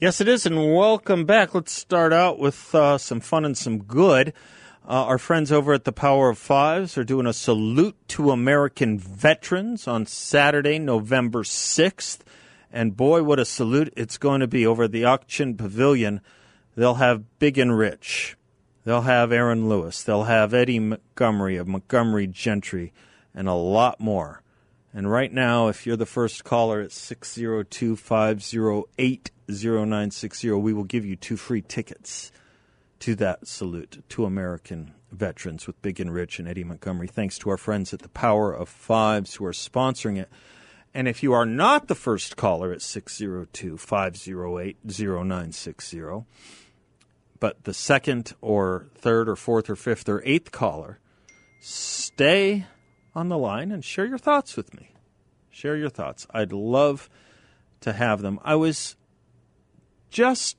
Yes, 0.00 0.18
it 0.22 0.28
is, 0.28 0.46
and 0.46 0.74
welcome 0.74 1.26
back. 1.26 1.54
Let's 1.54 1.72
start 1.72 2.10
out 2.10 2.38
with 2.38 2.74
uh, 2.74 2.96
some 2.96 3.20
fun 3.20 3.44
and 3.44 3.54
some 3.54 3.82
good. 3.82 4.32
Uh, 4.88 5.04
our 5.04 5.18
friends 5.18 5.52
over 5.52 5.74
at 5.74 5.84
the 5.84 5.92
Power 5.92 6.30
of 6.30 6.38
Fives 6.38 6.96
are 6.96 7.04
doing 7.04 7.26
a 7.26 7.34
salute 7.34 7.96
to 8.08 8.30
American 8.30 8.98
veterans 8.98 9.86
on 9.86 10.06
Saturday, 10.06 10.78
November 10.78 11.42
6th. 11.42 12.20
And 12.72 12.96
boy, 12.96 13.22
what 13.24 13.38
a 13.38 13.44
salute 13.44 13.92
it's 13.94 14.16
going 14.16 14.40
to 14.40 14.46
be 14.46 14.66
over 14.66 14.84
at 14.84 14.92
the 14.92 15.04
Auction 15.04 15.54
Pavilion. 15.58 16.22
They'll 16.76 16.94
have 16.94 17.38
Big 17.38 17.58
and 17.58 17.76
Rich. 17.76 18.38
They'll 18.84 19.02
have 19.02 19.32
Aaron 19.32 19.68
Lewis. 19.68 20.02
They'll 20.02 20.24
have 20.24 20.54
Eddie 20.54 20.78
Montgomery 20.78 21.58
of 21.58 21.68
Montgomery 21.68 22.26
Gentry 22.26 22.94
and 23.34 23.48
a 23.48 23.52
lot 23.52 24.00
more. 24.00 24.40
And 24.94 25.10
right 25.10 25.30
now, 25.30 25.68
if 25.68 25.86
you're 25.86 25.98
the 25.98 26.06
first 26.06 26.42
caller 26.42 26.80
at 26.80 26.90
602 26.90 27.96
508 27.96 29.30
0960, 29.50 30.50
we 30.52 30.72
will 30.72 30.84
give 30.84 31.04
you 31.04 31.16
two 31.16 31.36
free 31.36 31.62
tickets 31.62 32.32
to 33.00 33.14
that 33.16 33.46
salute 33.46 34.04
to 34.10 34.24
American 34.24 34.94
veterans 35.10 35.66
with 35.66 35.80
Big 35.82 36.00
and 36.00 36.12
Rich 36.12 36.38
and 36.38 36.48
Eddie 36.48 36.64
Montgomery. 36.64 37.08
Thanks 37.08 37.38
to 37.38 37.50
our 37.50 37.56
friends 37.56 37.92
at 37.92 38.00
the 38.00 38.08
Power 38.08 38.52
of 38.52 38.68
Fives 38.68 39.34
who 39.34 39.44
are 39.46 39.52
sponsoring 39.52 40.18
it. 40.18 40.28
And 40.92 41.08
if 41.08 41.22
you 41.22 41.32
are 41.32 41.46
not 41.46 41.88
the 41.88 41.94
first 41.94 42.36
caller 42.36 42.72
at 42.72 42.82
602 42.82 43.78
508 43.78 44.76
0960, 44.84 46.00
but 47.38 47.64
the 47.64 47.74
second 47.74 48.34
or 48.40 48.86
third 48.96 49.28
or 49.28 49.36
fourth 49.36 49.70
or 49.70 49.76
fifth 49.76 50.08
or 50.08 50.22
eighth 50.24 50.52
caller, 50.52 50.98
stay 51.60 52.66
on 53.14 53.28
the 53.28 53.38
line 53.38 53.72
and 53.72 53.84
share 53.84 54.06
your 54.06 54.18
thoughts 54.18 54.56
with 54.56 54.74
me. 54.74 54.90
Share 55.50 55.76
your 55.76 55.90
thoughts. 55.90 56.26
I'd 56.32 56.52
love 56.52 57.08
to 57.80 57.92
have 57.92 58.20
them. 58.20 58.38
I 58.44 58.56
was 58.56 58.96
just 60.10 60.56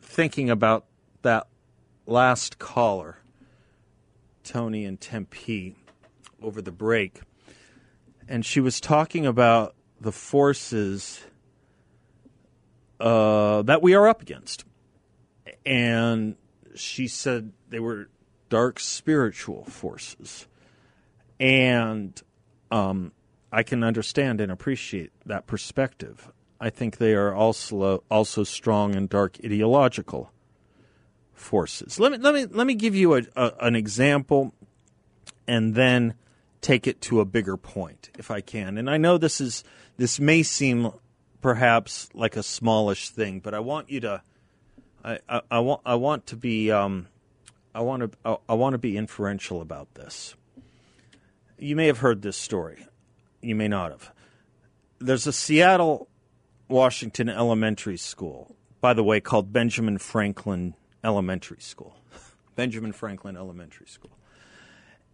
thinking 0.00 0.50
about 0.50 0.86
that 1.22 1.46
last 2.06 2.58
caller, 2.58 3.18
Tony 4.42 4.84
and 4.84 5.00
Tempe, 5.00 5.76
over 6.42 6.62
the 6.62 6.72
break, 6.72 7.20
and 8.28 8.44
she 8.44 8.60
was 8.60 8.80
talking 8.80 9.26
about 9.26 9.74
the 10.00 10.12
forces 10.12 11.20
uh, 12.98 13.62
that 13.62 13.82
we 13.82 13.94
are 13.94 14.08
up 14.08 14.22
against. 14.22 14.64
And 15.66 16.36
she 16.74 17.08
said 17.08 17.52
they 17.68 17.80
were 17.80 18.08
dark 18.48 18.80
spiritual 18.80 19.64
forces. 19.64 20.46
And 21.38 22.20
um, 22.70 23.12
I 23.52 23.62
can 23.62 23.82
understand 23.82 24.40
and 24.40 24.52
appreciate 24.52 25.12
that 25.26 25.46
perspective. 25.46 26.30
I 26.60 26.70
think 26.70 26.98
they 26.98 27.14
are 27.14 27.34
also 27.34 28.04
also 28.10 28.44
strong 28.44 28.94
and 28.94 29.08
dark 29.08 29.38
ideological 29.42 30.30
forces. 31.32 31.98
Let 31.98 32.12
me 32.12 32.18
let 32.18 32.34
me 32.34 32.46
let 32.46 32.66
me 32.66 32.74
give 32.74 32.94
you 32.94 33.14
a, 33.14 33.22
a, 33.34 33.52
an 33.60 33.74
example, 33.74 34.52
and 35.48 35.74
then 35.74 36.14
take 36.60 36.86
it 36.86 37.00
to 37.00 37.20
a 37.20 37.24
bigger 37.24 37.56
point, 37.56 38.10
if 38.18 38.30
I 38.30 38.42
can. 38.42 38.76
And 38.76 38.90
I 38.90 38.98
know 38.98 39.16
this 39.16 39.40
is 39.40 39.64
this 39.96 40.20
may 40.20 40.42
seem 40.42 40.92
perhaps 41.40 42.10
like 42.12 42.36
a 42.36 42.42
smallish 42.42 43.08
thing, 43.08 43.40
but 43.40 43.54
I 43.54 43.60
want 43.60 43.90
you 43.90 44.00
to. 44.00 44.22
I, 45.02 45.18
I, 45.26 45.40
I 45.50 45.58
want 45.60 45.80
I 45.86 45.94
want 45.94 46.26
to 46.26 46.36
be 46.36 46.70
um, 46.70 47.08
I 47.74 47.80
want 47.80 48.02
to 48.02 48.18
I, 48.22 48.36
I 48.50 48.54
want 48.54 48.74
to 48.74 48.78
be 48.78 48.98
inferential 48.98 49.62
about 49.62 49.94
this. 49.94 50.34
You 51.58 51.74
may 51.74 51.86
have 51.86 51.98
heard 51.98 52.20
this 52.20 52.36
story. 52.36 52.86
You 53.40 53.54
may 53.54 53.68
not 53.68 53.92
have. 53.92 54.12
There's 54.98 55.26
a 55.26 55.32
Seattle 55.32 56.09
Washington 56.70 57.28
Elementary 57.28 57.96
School, 57.96 58.54
by 58.80 58.94
the 58.94 59.02
way, 59.02 59.20
called 59.20 59.52
Benjamin 59.52 59.98
Franklin 59.98 60.74
Elementary 61.02 61.60
School. 61.60 61.96
Benjamin 62.56 62.92
Franklin 62.92 63.36
Elementary 63.36 63.86
School. 63.86 64.16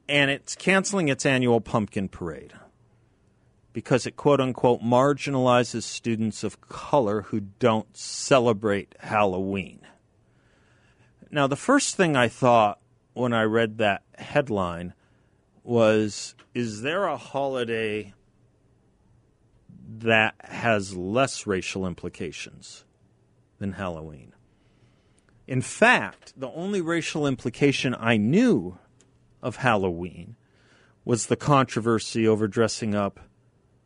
And 0.08 0.30
it's 0.30 0.54
canceling 0.54 1.08
its 1.08 1.26
annual 1.26 1.60
pumpkin 1.60 2.08
parade 2.08 2.52
because 3.72 4.06
it 4.06 4.16
quote 4.16 4.40
unquote 4.40 4.82
marginalizes 4.82 5.82
students 5.82 6.44
of 6.44 6.60
color 6.60 7.22
who 7.22 7.40
don't 7.40 7.96
celebrate 7.96 8.94
Halloween. 9.00 9.80
Now, 11.30 11.46
the 11.46 11.56
first 11.56 11.96
thing 11.96 12.16
I 12.16 12.28
thought 12.28 12.78
when 13.14 13.32
I 13.32 13.42
read 13.42 13.78
that 13.78 14.02
headline 14.16 14.94
was 15.64 16.34
is 16.54 16.82
there 16.82 17.04
a 17.04 17.16
holiday 17.16 18.14
that 20.00 20.34
has 20.40 20.96
less 20.96 21.46
racial 21.46 21.86
implications 21.86 22.84
than 23.58 23.72
Halloween. 23.72 24.32
In 25.46 25.62
fact, 25.62 26.32
the 26.36 26.50
only 26.50 26.80
racial 26.80 27.26
implication 27.26 27.94
I 27.98 28.16
knew 28.16 28.78
of 29.42 29.56
Halloween 29.56 30.36
was 31.04 31.26
the 31.26 31.36
controversy 31.36 32.26
over 32.26 32.48
dressing 32.48 32.94
up 32.94 33.20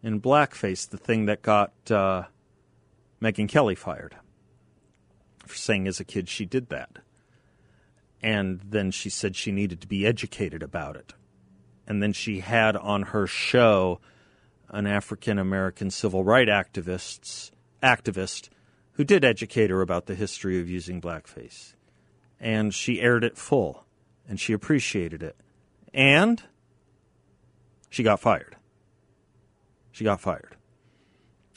in 0.02 0.20
blackface, 0.20 0.88
the 0.88 0.96
thing 0.96 1.26
that 1.26 1.42
got 1.42 1.72
uh, 1.90 2.24
Megyn 3.20 3.48
Kelly 3.48 3.74
fired 3.74 4.16
for 5.46 5.56
saying 5.56 5.86
as 5.86 6.00
a 6.00 6.04
kid 6.04 6.28
she 6.28 6.46
did 6.46 6.68
that. 6.70 6.98
And 8.22 8.60
then 8.64 8.90
she 8.90 9.10
said 9.10 9.36
she 9.36 9.52
needed 9.52 9.80
to 9.80 9.86
be 9.86 10.06
educated 10.06 10.62
about 10.62 10.96
it. 10.96 11.14
And 11.86 12.02
then 12.02 12.12
she 12.12 12.40
had 12.40 12.76
on 12.76 13.02
her 13.02 13.26
show 13.26 14.00
an 14.70 14.86
African 14.86 15.38
American 15.38 15.90
civil 15.90 16.24
rights 16.24 16.50
activists 16.50 17.50
activist 17.82 18.48
who 18.92 19.04
did 19.04 19.24
educate 19.24 19.70
her 19.70 19.80
about 19.80 20.06
the 20.06 20.14
history 20.14 20.60
of 20.60 20.68
using 20.68 21.00
blackface. 21.00 21.74
And 22.38 22.74
she 22.74 23.00
aired 23.00 23.24
it 23.24 23.36
full, 23.36 23.84
and 24.28 24.38
she 24.38 24.52
appreciated 24.52 25.22
it. 25.22 25.36
And 25.92 26.42
she 27.88 28.02
got 28.02 28.20
fired. 28.20 28.56
She 29.90 30.04
got 30.04 30.20
fired. 30.20 30.56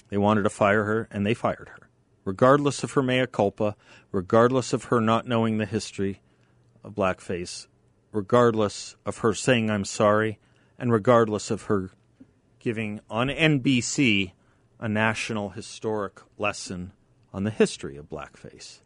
They 0.10 0.18
wanted 0.18 0.44
to 0.44 0.50
fire 0.50 0.84
her, 0.84 1.08
and 1.12 1.26
they 1.26 1.34
fired 1.34 1.70
her. 1.70 1.90
Regardless 2.26 2.84
of 2.84 2.92
her 2.92 3.04
mea 3.04 3.28
culpa, 3.28 3.76
regardless 4.12 4.74
of 4.74 4.86
her 4.86 5.02
not 5.02 5.28
knowing 5.28 5.58
the 5.58 5.66
history 5.66 6.22
of 6.84 6.96
blackface, 6.96 7.68
regardless 8.12 8.96
of 9.06 9.20
her 9.20 9.34
saying 9.34 9.70
I'm 9.70 9.86
sorry, 9.86 10.40
and 10.78 10.92
regardless 10.92 11.52
of 11.52 11.64
her 11.64 11.92
giving 12.64 13.02
on 13.10 13.28
NBC 13.28 14.32
a 14.80 14.88
national 14.88 15.50
historic 15.50 16.22
lesson 16.38 16.94
on 17.34 17.44
the 17.44 17.52
history 17.52 17.98
of 17.98 18.10
blackface. 18.10 18.80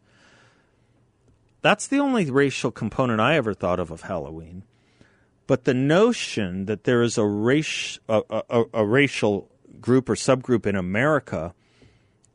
That's 1.62 1.86
the 1.86 2.00
only 2.00 2.28
racial 2.28 2.72
component 2.72 3.20
I 3.20 3.36
ever 3.36 3.54
thought 3.54 3.78
of 3.78 3.92
of 3.92 4.02
Halloween. 4.02 4.64
But 5.46 5.64
the 5.64 5.74
notion 5.74 6.66
that 6.66 6.84
there 6.84 7.02
is 7.02 7.16
a, 7.16 7.24
race, 7.24 8.00
a, 8.08 8.22
a, 8.28 8.64
a 8.74 8.84
racial 8.84 9.48
group 9.80 10.08
or 10.08 10.16
subgroup 10.16 10.66
in 10.66 10.74
America 10.74 11.54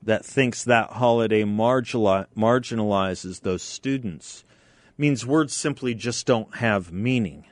that 0.01 0.25
thinks 0.25 0.63
that 0.63 0.91
holiday 0.91 1.43
marginalizes 1.43 3.41
those 3.41 3.61
students 3.61 4.45
means 4.97 5.25
words 5.25 5.53
simply 5.53 5.93
just 5.93 6.25
don't 6.25 6.55
have 6.55 6.93
meaning 6.93 7.45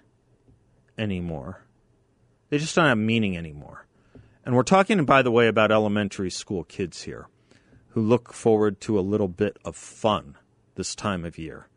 anymore. 0.98 1.66
They 2.52 2.58
just 2.58 2.76
don't 2.76 2.86
have 2.86 2.98
meaning 2.98 3.38
anymore. 3.38 3.86
And 4.46 4.56
we're 4.56 4.64
talking, 4.64 5.04
by 5.06 5.22
the 5.22 5.32
way, 5.32 5.48
about 5.48 5.72
elementary 5.72 6.30
school 6.30 6.66
kids 6.66 7.04
here 7.04 7.28
who 7.90 8.02
look 8.02 8.34
forward 8.34 8.82
to 8.82 9.00
a 9.00 9.02
little 9.02 9.30
bit 9.30 9.58
of 9.64 9.76
fun 9.78 10.38
this 10.76 10.94
time 10.94 11.24
of 11.24 11.38
year. 11.38 11.68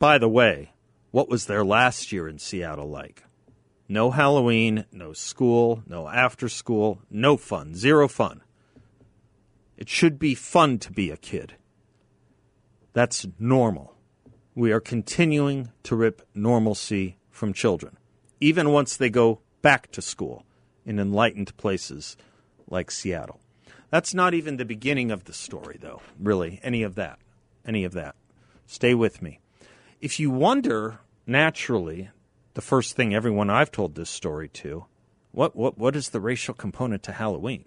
By 0.00 0.18
the 0.18 0.28
way, 0.28 0.72
what 1.12 1.28
was 1.28 1.46
their 1.46 1.64
last 1.64 2.10
year 2.10 2.26
in 2.26 2.40
Seattle 2.40 2.90
like? 2.90 3.24
No 3.88 4.10
Halloween, 4.10 4.86
no 4.90 5.12
school, 5.12 5.84
no 5.86 6.08
after 6.08 6.48
school, 6.48 6.98
no 7.08 7.36
fun, 7.36 7.76
zero 7.76 8.08
fun. 8.08 8.42
It 9.76 9.88
should 9.88 10.18
be 10.18 10.34
fun 10.34 10.78
to 10.80 10.90
be 10.90 11.12
a 11.12 11.16
kid. 11.16 11.54
That's 12.92 13.24
normal. 13.38 13.94
We 14.56 14.72
are 14.72 14.80
continuing 14.80 15.70
to 15.84 15.94
rip 15.94 16.26
normalcy 16.34 17.18
from 17.30 17.52
children, 17.52 17.96
even 18.40 18.70
once 18.70 18.96
they 18.96 19.10
go 19.10 19.42
back 19.66 19.90
to 19.90 20.00
school 20.00 20.44
in 20.84 21.00
enlightened 21.00 21.56
places 21.56 22.16
like 22.68 22.88
Seattle. 22.88 23.40
That's 23.90 24.14
not 24.14 24.32
even 24.32 24.58
the 24.58 24.64
beginning 24.64 25.10
of 25.10 25.24
the 25.24 25.32
story, 25.32 25.76
though, 25.80 26.02
really, 26.20 26.60
any 26.62 26.84
of 26.84 26.94
that. 26.94 27.18
Any 27.66 27.82
of 27.82 27.92
that. 27.94 28.14
Stay 28.68 28.94
with 28.94 29.20
me. 29.20 29.40
If 30.00 30.20
you 30.20 30.30
wonder, 30.30 31.00
naturally, 31.26 32.10
the 32.54 32.60
first 32.60 32.94
thing 32.94 33.12
everyone 33.12 33.50
I've 33.50 33.72
told 33.72 33.96
this 33.96 34.08
story 34.08 34.48
to, 34.50 34.86
what, 35.32 35.56
what, 35.56 35.76
what 35.76 35.96
is 35.96 36.10
the 36.10 36.20
racial 36.20 36.54
component 36.54 37.02
to 37.02 37.10
Halloween? 37.10 37.64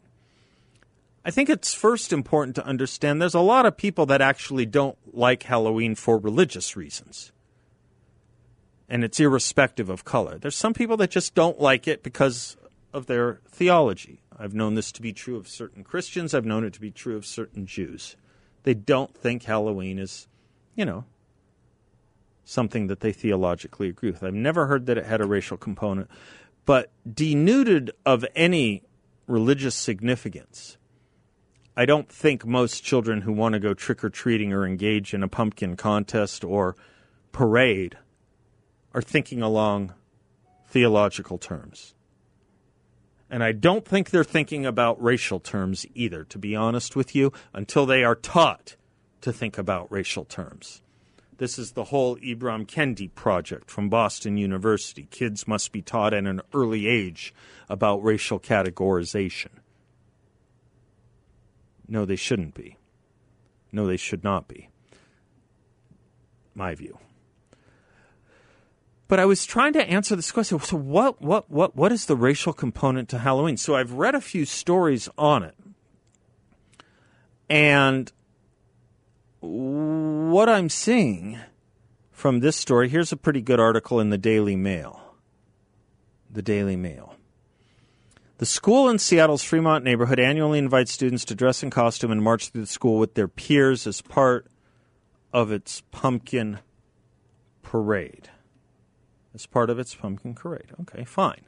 I 1.25 1.31
think 1.31 1.49
it's 1.49 1.73
first 1.73 2.13
important 2.13 2.55
to 2.55 2.65
understand 2.65 3.21
there's 3.21 3.33
a 3.33 3.41
lot 3.41 3.65
of 3.65 3.75
people 3.75 4.05
that 4.05 4.21
actually 4.21 4.65
don't 4.65 4.97
like 5.13 5.43
Halloween 5.43 5.95
for 5.95 6.17
religious 6.17 6.77
reasons. 6.77 7.33
And 8.89 9.03
it's 9.03 9.19
irrespective 9.19 9.89
of 9.89 10.03
color. 10.03 10.39
There's 10.39 10.55
some 10.55 10.73
people 10.73 10.97
that 10.97 11.11
just 11.11 11.35
don't 11.35 11.61
like 11.61 11.87
it 11.87 12.01
because 12.01 12.57
of 12.91 13.05
their 13.05 13.39
theology. 13.47 14.21
I've 14.37 14.53
known 14.53 14.73
this 14.73 14.91
to 14.93 15.01
be 15.01 15.13
true 15.13 15.35
of 15.35 15.47
certain 15.47 15.83
Christians, 15.83 16.33
I've 16.33 16.45
known 16.45 16.63
it 16.63 16.73
to 16.73 16.81
be 16.81 16.91
true 16.91 17.15
of 17.15 17.25
certain 17.25 17.65
Jews. 17.65 18.15
They 18.63 18.73
don't 18.73 19.15
think 19.15 19.43
Halloween 19.43 19.99
is, 19.99 20.27
you 20.75 20.85
know, 20.85 21.05
something 22.45 22.87
that 22.87 23.01
they 23.01 23.11
theologically 23.11 23.89
agree 23.89 24.11
with. 24.11 24.23
I've 24.23 24.33
never 24.33 24.65
heard 24.65 24.87
that 24.87 24.97
it 24.97 25.05
had 25.05 25.21
a 25.21 25.27
racial 25.27 25.57
component, 25.57 26.09
but 26.65 26.91
denuded 27.11 27.91
of 28.05 28.25
any 28.35 28.83
religious 29.27 29.75
significance. 29.75 30.77
I 31.77 31.85
don't 31.85 32.09
think 32.09 32.45
most 32.45 32.83
children 32.83 33.21
who 33.21 33.31
want 33.31 33.53
to 33.53 33.59
go 33.59 33.73
trick 33.73 34.03
or 34.03 34.09
treating 34.09 34.51
or 34.51 34.65
engage 34.65 35.13
in 35.13 35.21
a 35.21 35.27
pumpkin 35.27 35.75
contest 35.75 36.43
or 36.43 36.75
parade 37.31 37.97
are 38.93 39.01
thinking 39.01 39.41
along 39.41 39.93
theological 40.67 41.37
terms. 41.37 41.93
And 43.29 43.43
I 43.43 43.51
don't 43.51 43.85
think 43.85 44.09
they're 44.09 44.23
thinking 44.23 44.65
about 44.65 45.01
racial 45.01 45.39
terms 45.39 45.85
either, 45.93 46.23
to 46.25 46.37
be 46.39 46.55
honest 46.55 46.95
with 46.95 47.15
you, 47.15 47.31
until 47.53 47.85
they 47.85 48.03
are 48.03 48.15
taught 48.15 48.75
to 49.21 49.31
think 49.31 49.57
about 49.57 49.91
racial 49.91 50.25
terms. 50.25 50.81
This 51.37 51.57
is 51.57 51.71
the 51.71 51.85
whole 51.85 52.17
Ibram 52.17 52.65
Kendi 52.65 53.13
project 53.13 53.69
from 53.69 53.89
Boston 53.89 54.35
University. 54.35 55.07
Kids 55.09 55.47
must 55.47 55.71
be 55.71 55.81
taught 55.81 56.13
at 56.13 56.25
an 56.25 56.41
early 56.53 56.87
age 56.87 57.33
about 57.69 58.03
racial 58.03 58.39
categorization. 58.39 59.49
No, 61.87 62.03
they 62.03 62.17
shouldn't 62.17 62.55
be. 62.55 62.77
No, 63.71 63.87
they 63.87 63.97
should 63.97 64.23
not 64.23 64.47
be. 64.47 64.69
My 66.53 66.75
view. 66.75 66.97
But 69.09 69.19
I 69.19 69.25
was 69.25 69.43
trying 69.43 69.73
to 69.73 69.83
answer 69.83 70.15
this 70.15 70.31
question. 70.31 70.59
So 70.59 70.77
what 70.77 71.19
what 71.19 71.49
what 71.49 71.75
what 71.75 71.91
is 71.91 72.05
the 72.05 72.15
racial 72.15 72.53
component 72.53 73.09
to 73.09 73.17
Halloween? 73.17 73.57
So 73.57 73.75
I've 73.75 73.93
read 73.93 74.13
a 74.13 74.21
few 74.21 74.45
stories 74.45 75.09
on 75.17 75.43
it. 75.43 75.55
And 77.49 78.11
what 79.39 80.47
I'm 80.47 80.69
seeing 80.69 81.39
from 82.11 82.41
this 82.41 82.55
story, 82.55 82.87
here's 82.87 83.11
a 83.11 83.17
pretty 83.17 83.41
good 83.41 83.59
article 83.59 83.99
in 83.99 84.11
the 84.11 84.17
Daily 84.17 84.55
Mail. 84.55 85.01
The 86.29 86.43
Daily 86.43 86.75
Mail. 86.75 87.15
The 88.37 88.45
school 88.45 88.89
in 88.89 88.99
Seattle's 88.99 89.43
Fremont 89.43 89.83
neighborhood 89.83 90.19
annually 90.19 90.59
invites 90.59 90.91
students 90.91 91.25
to 91.25 91.35
dress 91.35 91.63
in 91.63 91.71
costume 91.71 92.11
and 92.11 92.21
march 92.21 92.49
through 92.49 92.61
the 92.61 92.67
school 92.67 92.99
with 92.99 93.15
their 93.15 93.27
peers 93.27 93.87
as 93.87 94.03
part 94.03 94.45
of 95.33 95.51
its 95.51 95.81
pumpkin 95.89 96.59
parade 97.63 98.29
as 99.33 99.45
part 99.45 99.69
of 99.69 99.79
its 99.79 99.95
pumpkin 99.95 100.33
parade. 100.33 100.71
Okay, 100.81 101.03
fine. 101.03 101.41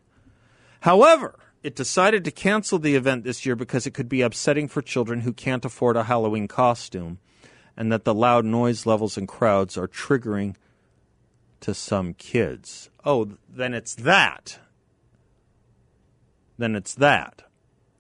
However, 0.82 1.38
it 1.64 1.76
decided 1.76 2.24
to 2.26 2.32
cancel 2.32 2.80
the 2.80 2.96
event 2.96 3.24
this 3.24 3.46
year 3.46 3.56
because 3.56 3.86
it 3.86 3.94
could 3.94 4.10
be 4.10 4.22
upsetting 4.22 4.68
for 4.68 4.82
children 4.82 5.22
who 5.22 5.34
can't 5.34 5.66
afford 5.66 5.96
a 5.96 6.04
Halloween 6.04 6.48
costume 6.48 7.20
and 7.78 7.92
that 7.92 8.04
the 8.04 8.14
loud 8.14 8.46
noise 8.46 8.86
levels 8.86 9.18
and 9.18 9.28
crowds 9.28 9.78
are 9.78 9.88
triggering 9.88 10.56
to 11.62 11.74
some 11.74 12.14
kids. 12.14 12.90
Oh, 13.06 13.34
then 13.48 13.74
it's 13.74 13.96
that. 13.96 14.60
Then 16.58 16.76
it's 16.76 16.96
that. 16.96 17.44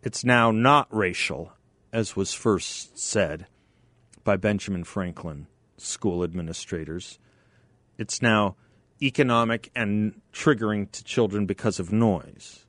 It's 0.04 0.24
now 0.24 0.51
not 0.51 0.88
racial, 0.89 1.54
as 1.94 2.16
was 2.16 2.33
first 2.33 2.98
said 2.98 3.45
by 4.24 4.38
Benjamin 4.38 4.83
Franklin 4.83 5.48
school 5.78 6.24
administrators. 6.24 7.19
It's 7.98 8.22
now 8.22 8.56
economic 9.01 9.71
and 9.75 10.21
triggering 10.33 10.92
to 10.92 11.03
children 11.03 11.45
because 11.45 11.80
of 11.80 11.92
noise. 11.92 12.65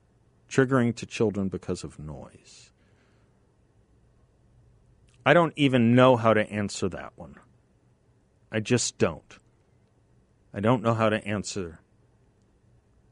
Triggering 0.49 0.95
to 0.95 1.05
children 1.05 1.47
because 1.49 1.83
of 1.83 1.99
noise. 1.99 2.71
I 5.25 5.33
don't 5.33 5.53
even 5.55 5.95
know 5.95 6.17
how 6.17 6.33
to 6.33 6.49
answer 6.51 6.89
that 6.89 7.13
one. 7.15 7.35
I 8.51 8.59
just 8.59 8.97
don't. 8.97 9.39
I 10.53 10.59
don't 10.59 10.83
know 10.83 10.93
how 10.93 11.09
to 11.09 11.25
answer 11.25 11.79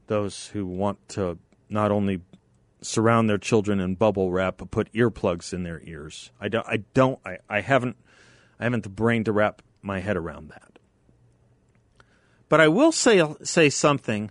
those 0.08 0.48
who 0.48 0.66
want 0.66 1.08
to 1.10 1.38
not 1.70 1.90
only 1.92 2.22
surround 2.82 3.30
their 3.30 3.38
children 3.38 3.80
in 3.80 3.96
bubble 3.96 4.32
wrap 4.32 4.58
but 4.58 4.72
put 4.72 4.92
earplugs 4.94 5.54
in 5.54 5.64
their 5.64 5.82
ears. 5.86 6.32
I 6.40 6.50
don't 6.50 6.68
I 6.68 6.84
don't 6.94 7.20
I, 7.26 7.38
I 7.50 7.62
haven't 7.62 7.96
I 8.60 8.66
haven't 8.66 8.84
the 8.84 8.90
brain 8.90 9.24
to 9.24 9.32
wrap 9.32 9.62
my 9.82 10.00
head 10.00 10.18
around 10.18 10.50
that. 10.50 10.71
But 12.52 12.60
I 12.60 12.68
will 12.68 12.92
say 12.92 13.24
say 13.44 13.70
something 13.70 14.30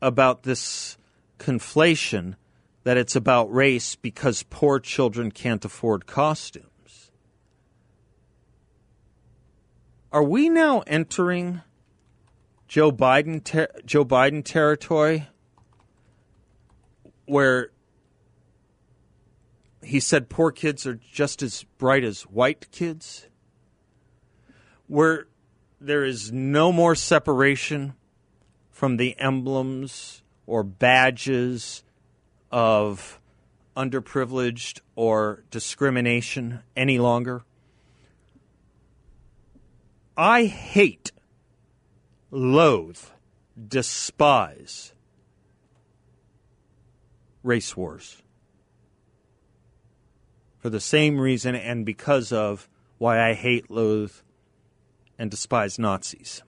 about 0.00 0.44
this 0.44 0.96
conflation 1.40 2.36
that 2.84 2.96
it's 2.96 3.16
about 3.16 3.52
race 3.52 3.96
because 3.96 4.44
poor 4.44 4.78
children 4.78 5.32
can't 5.32 5.64
afford 5.64 6.06
costumes. 6.06 7.10
Are 10.12 10.22
we 10.22 10.48
now 10.48 10.84
entering 10.86 11.62
Joe 12.68 12.92
Biden 12.92 13.42
ter- 13.42 13.72
Joe 13.84 14.04
Biden 14.04 14.44
territory 14.44 15.26
where 17.26 17.72
he 19.82 19.98
said 19.98 20.28
poor 20.28 20.52
kids 20.52 20.86
are 20.86 21.00
just 21.10 21.42
as 21.42 21.64
bright 21.76 22.04
as 22.04 22.22
white 22.22 22.70
kids? 22.70 23.26
Where 24.86 25.26
there 25.80 26.04
is 26.04 26.32
no 26.32 26.72
more 26.72 26.94
separation 26.94 27.94
from 28.70 28.96
the 28.96 29.18
emblems 29.18 30.22
or 30.46 30.62
badges 30.62 31.82
of 32.50 33.20
underprivileged 33.76 34.80
or 34.96 35.44
discrimination 35.50 36.60
any 36.76 36.98
longer. 36.98 37.42
I 40.16 40.46
hate, 40.46 41.12
loathe, 42.30 42.98
despise 43.68 44.92
race 47.44 47.76
wars 47.76 48.22
for 50.58 50.70
the 50.70 50.80
same 50.80 51.20
reason 51.20 51.54
and 51.54 51.86
because 51.86 52.32
of 52.32 52.68
why 52.98 53.30
I 53.30 53.34
hate, 53.34 53.70
loathe, 53.70 54.12
and 55.18 55.30
despise 55.30 55.78
Nazis. 55.78 56.42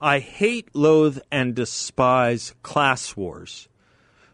I 0.00 0.18
hate, 0.18 0.74
loathe, 0.74 1.18
and 1.30 1.54
despise 1.54 2.54
class 2.62 3.16
wars 3.16 3.68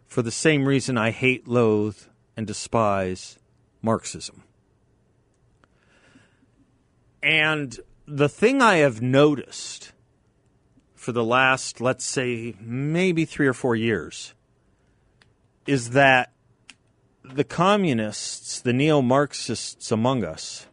for 0.06 0.23
the 0.23 0.30
same 0.30 0.66
reason 0.66 0.97
I 0.97 1.11
hate, 1.11 1.49
loathe, 1.49 1.99
and 2.37 2.47
despise 2.47 3.38
Marxism. 3.83 4.42
And 7.23 7.78
the 8.06 8.28
thing 8.28 8.62
I 8.62 8.76
have 8.76 9.02
noticed 9.02 9.92
for 10.95 11.11
the 11.12 11.25
last, 11.25 11.80
let's 11.80 12.04
say, 12.04 12.54
maybe 12.61 13.25
three 13.25 13.49
or 13.49 13.52
four 13.52 13.75
years 13.75 14.35
is 15.66 15.90
that 15.90 16.33
the 17.25 17.45
communists, 17.45 18.61
the 18.61 18.73
neo 18.73 19.02
Marxists 19.02 19.90
among 19.90 20.25
us, 20.25 20.66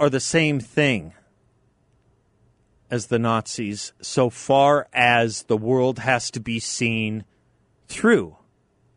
are 0.00 0.08
the 0.08 0.18
same 0.18 0.58
thing 0.58 1.12
as 2.90 3.06
the 3.06 3.18
Nazis 3.18 3.92
so 4.00 4.30
far 4.30 4.88
as 4.94 5.42
the 5.44 5.58
world 5.58 5.98
has 6.00 6.30
to 6.30 6.40
be 6.40 6.58
seen 6.58 7.24
through 7.86 8.36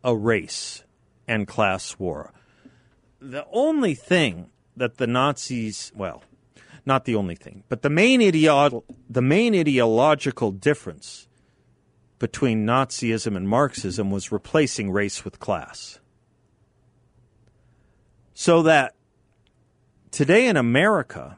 a 0.02 0.16
race 0.16 0.82
and 1.28 1.46
class 1.46 1.98
war. 1.98 2.32
The 3.20 3.46
only 3.52 3.94
thing 3.94 4.50
that 4.76 4.96
the 4.96 5.06
Nazis, 5.06 5.92
well, 5.94 6.22
not 6.86 7.04
the 7.04 7.14
only 7.14 7.36
thing, 7.36 7.64
but 7.68 7.82
the 7.82 7.90
main 7.90 8.20
ideo- 8.20 8.82
the 9.08 9.22
main 9.22 9.54
ideological 9.54 10.52
difference 10.52 11.28
between 12.18 12.64
Nazism 12.64 13.36
and 13.36 13.46
Marxism 13.46 14.10
was 14.10 14.32
replacing 14.32 14.90
race 14.90 15.22
with 15.22 15.38
class. 15.38 16.00
So 18.32 18.62
that 18.62 18.94
today 20.14 20.46
in 20.46 20.56
America, 20.56 21.36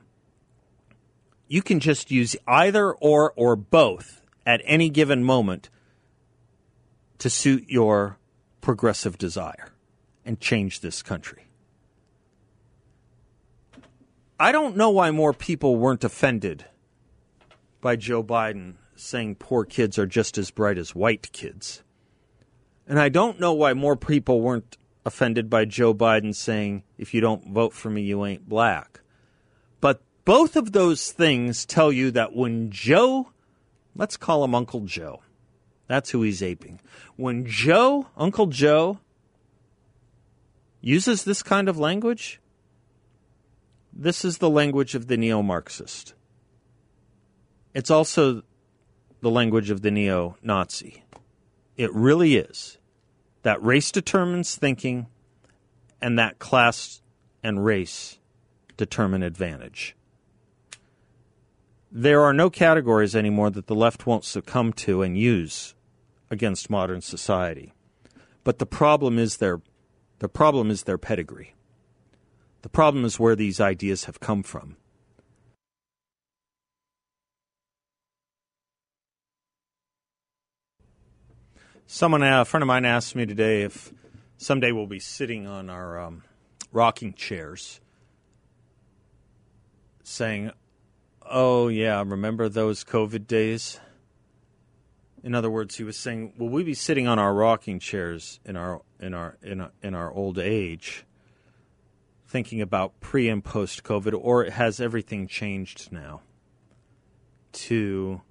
you 1.49 1.63
can 1.63 1.81
just 1.81 2.11
use 2.11 2.37
either 2.47 2.93
or 2.93 3.33
or 3.35 3.57
both 3.57 4.21
at 4.45 4.61
any 4.67 4.91
given 4.91 5.25
moment 5.25 5.71
to 7.17 7.31
suit 7.31 7.65
your 7.69 8.19
progressive 8.61 9.17
desire 9.17 9.73
and 10.27 10.39
change 10.41 10.81
this 10.81 11.03
country. 11.03 11.47
I 14.39 14.53
don't 14.53 14.77
know 14.77 14.91
why 14.91 15.11
more 15.11 15.33
people 15.33 15.77
weren't 15.77 16.05
offended 16.05 16.67
by 17.81 17.97
Joe 17.97 18.23
Biden 18.23 18.75
saying 18.95 19.37
poor 19.37 19.65
kids 19.65 19.99
are 19.99 20.07
just 20.07 20.37
as 20.37 20.51
bright 20.51 20.77
as 20.77 20.95
white 20.95 21.33
kids. 21.33 21.83
And 22.87 23.01
I 23.01 23.09
don't 23.09 23.41
know 23.41 23.55
why 23.55 23.73
more 23.73 23.97
people 23.97 24.43
weren't 24.43 24.77
offended 25.07 25.49
by 25.49 25.65
Joe 25.65 25.95
Biden 25.95 26.35
saying, 26.35 26.83
if 26.99 27.15
you 27.15 27.21
don't 27.21 27.53
vote 27.53 27.73
for 27.73 27.89
me, 27.89 28.03
you 28.03 28.27
ain't 28.27 28.49
black. 28.49 29.01
But 29.81 30.03
both 30.25 30.57
of 30.57 30.73
those 30.73 31.13
things 31.13 31.65
tell 31.65 31.93
you 31.93 32.11
that 32.11 32.35
when 32.35 32.73
Joe, 32.73 33.31
let's 33.95 34.17
call 34.17 34.43
him 34.43 34.53
Uncle 34.53 34.81
Joe, 34.81 35.23
that's 35.87 36.11
who 36.11 36.23
he's 36.23 36.43
aping. 36.43 36.81
When 37.15 37.47
Joe, 37.47 38.09
Uncle 38.17 38.49
Joe, 38.49 38.99
uses 40.81 41.23
this 41.23 41.41
kind 41.41 41.69
of 41.69 41.79
language, 41.79 42.41
this 43.93 44.25
is 44.25 44.39
the 44.39 44.51
language 44.51 44.97
of 44.97 45.07
the 45.07 45.17
neo 45.17 45.41
Marxist. 45.41 46.15
It's 47.75 47.93
also 47.93 48.43
the 49.21 49.31
language 49.31 49.71
of 49.71 49.83
the 49.83 49.93
neo 49.93 50.37
Nazi. 50.43 51.05
It 51.77 51.93
really 51.95 52.37
is. 52.37 52.76
That 53.47 53.63
race 53.63 53.93
determines 53.93 54.57
thinking, 54.57 55.07
and 56.03 56.19
that 56.19 56.41
class 56.41 57.01
and 57.45 57.65
race 57.65 58.19
determine 58.77 59.23
advantage. 59.23 59.95
There 61.93 62.23
are 62.23 62.33
no 62.33 62.51
categories 62.51 63.15
anymore 63.15 63.51
that 63.51 63.69
the 63.69 63.75
left 63.77 64.05
won't 64.05 64.25
succumb 64.25 64.73
to 64.73 65.03
and 65.03 65.17
use 65.17 65.77
against 66.29 66.71
modern 66.71 67.03
society. 67.03 67.73
But 68.43 68.59
the 68.59 68.67
problem 68.67 69.17
is 69.17 69.37
their 69.37 69.61
the 70.19 70.29
problem 70.29 70.69
is 70.69 70.83
their 70.83 70.99
pedigree. 70.99 71.55
The 72.63 72.69
problem 72.69 73.05
is 73.05 73.21
where 73.21 73.37
these 73.37 73.61
ideas 73.61 74.07
have 74.07 74.19
come 74.19 74.43
from. 74.43 74.77
Someone, 81.89 82.25
a 82.25 82.45
friend 82.45 82.65
of 82.65 82.67
mine, 82.67 82.85
asked 82.85 83.15
me 83.15 83.27
today 83.27 83.63
if 83.63 83.93
someday 84.37 84.73
we'll 84.73 84.89
be 84.89 84.99
sitting 84.99 85.47
on 85.47 85.71
our 85.71 86.01
um, 86.01 86.25
rocking 86.73 87.15
chairs, 87.15 87.81
saying, 90.03 90.51
"Oh 91.23 91.69
yeah, 91.69 92.03
remember 92.05 92.49
those 92.49 92.83
COVID 92.83 93.29
days?" 93.29 93.79
In 95.23 95.33
other 95.33 95.49
words, 95.49 95.77
he 95.77 95.85
was 95.85 95.97
saying, 95.97 96.33
"Will 96.37 96.49
we 96.49 96.65
be 96.65 96.75
sitting 96.75 97.07
on 97.07 97.21
our 97.21 97.33
rocking 97.33 97.79
chairs 97.79 98.41
in 98.45 98.57
our 98.57 98.83
in 98.99 99.15
our 99.15 99.37
in 99.41 99.61
our, 99.61 99.71
in 99.81 99.95
our 99.95 100.13
old 100.13 100.41
age, 100.41 101.05
thinking 102.27 102.61
about 102.61 102.99
pre 102.99 103.29
and 103.29 103.45
post 103.45 103.85
COVID, 103.85 104.13
or 104.21 104.51
has 104.51 104.81
everything 104.81 105.29
changed 105.29 105.93
now 105.93 106.23
to 107.53 108.23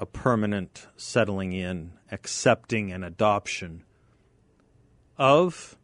a 0.00 0.06
permanent 0.06 0.88
settling 0.96 1.52
in, 1.52 1.92
accepting, 2.10 2.90
and 2.90 3.04
adoption 3.04 3.84
of, 5.18 5.76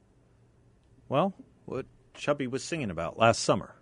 well, 1.11 1.35
what 1.67 1.85
Chubby 2.15 2.47
was 2.47 2.65
singing 2.65 2.91
about 2.91 3.19
last 3.19 3.43
summer. 3.43 3.75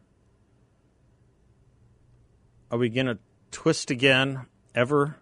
Are 2.69 2.79
we 2.79 2.88
going 2.88 3.07
to 3.07 3.21
twist 3.53 3.93
again, 3.93 4.47
ever, 4.75 5.19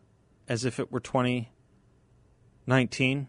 as 0.48 0.64
if 0.64 0.80
it 0.80 0.90
were 0.90 1.00
2019? 1.00 3.28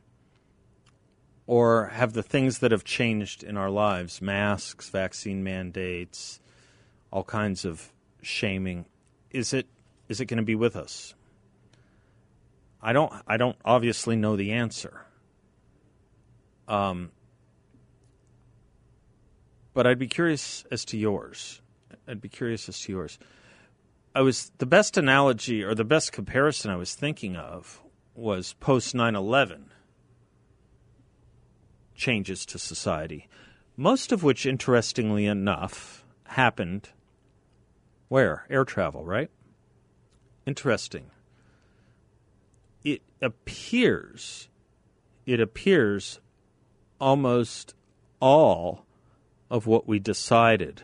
Or 1.46 1.88
have 1.88 2.14
the 2.14 2.24
things 2.24 2.60
that 2.60 2.72
have 2.72 2.86
changed 2.86 3.44
in 3.44 3.58
our 3.58 3.70
lives, 3.70 4.22
masks, 4.22 4.90
vaccine 4.90 5.44
mandates, 5.44 6.40
all 7.12 7.26
kinds 7.26 7.66
of 7.66 7.92
shaming, 8.22 8.86
is 9.32 9.54
it 9.54 9.68
is 10.08 10.22
it 10.22 10.26
going 10.26 10.38
to 10.38 10.44
be 10.44 10.56
with 10.56 10.78
us? 10.78 11.14
I 12.84 12.92
don't 12.92 13.14
I 13.26 13.38
don't 13.38 13.56
obviously 13.64 14.18
know 14.18 14.36
the 14.36 14.52
answer. 14.52 15.06
Um, 16.68 17.12
but 19.74 19.88
I'd 19.88 19.98
be 19.98 20.08
curious 20.08 20.66
as 20.70 20.84
to 20.86 20.98
yours. 20.98 21.62
I'd 22.08 22.22
be 22.22 22.30
curious 22.30 22.68
as 22.68 22.80
to 22.82 22.92
yours. 22.92 23.18
I 24.14 24.22
was 24.22 24.52
the 24.58 24.66
best 24.66 24.98
analogy 24.98 25.64
or 25.64 25.74
the 25.74 25.86
best 25.86 26.12
comparison 26.12 26.70
I 26.70 26.76
was 26.76 26.94
thinking 26.94 27.38
of 27.38 27.82
was 28.16 28.54
post 28.60 28.94
9/11 28.94 29.70
changes 31.96 32.46
to 32.48 32.60
society, 32.60 33.30
most 33.78 34.12
of 34.12 34.24
which 34.24 34.46
interestingly 34.46 35.26
enough 35.26 36.06
happened 36.26 36.90
where? 38.10 38.46
Air 38.50 38.66
travel, 38.66 39.06
right? 39.06 39.32
Interesting 40.46 41.13
it 42.84 43.02
appears, 43.22 44.50
it 45.26 45.40
appears 45.40 46.20
almost 47.00 47.76
all 48.20 48.86
of 49.50 49.68
what 49.68 49.88
we 49.88 50.00
decided 50.00 50.84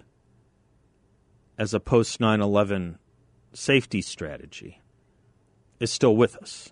as 1.57 1.73
a 1.73 1.79
post 1.79 2.19
9 2.19 2.41
11 2.41 2.97
safety 3.53 4.01
strategy 4.01 4.81
is 5.79 5.91
still 5.91 6.15
with 6.15 6.35
us. 6.37 6.71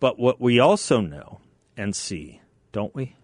But 0.00 0.18
what 0.18 0.40
we 0.40 0.58
also 0.58 1.00
know 1.00 1.40
and 1.76 1.94
see, 1.94 2.40
don't 2.72 2.94
we, 2.94 3.14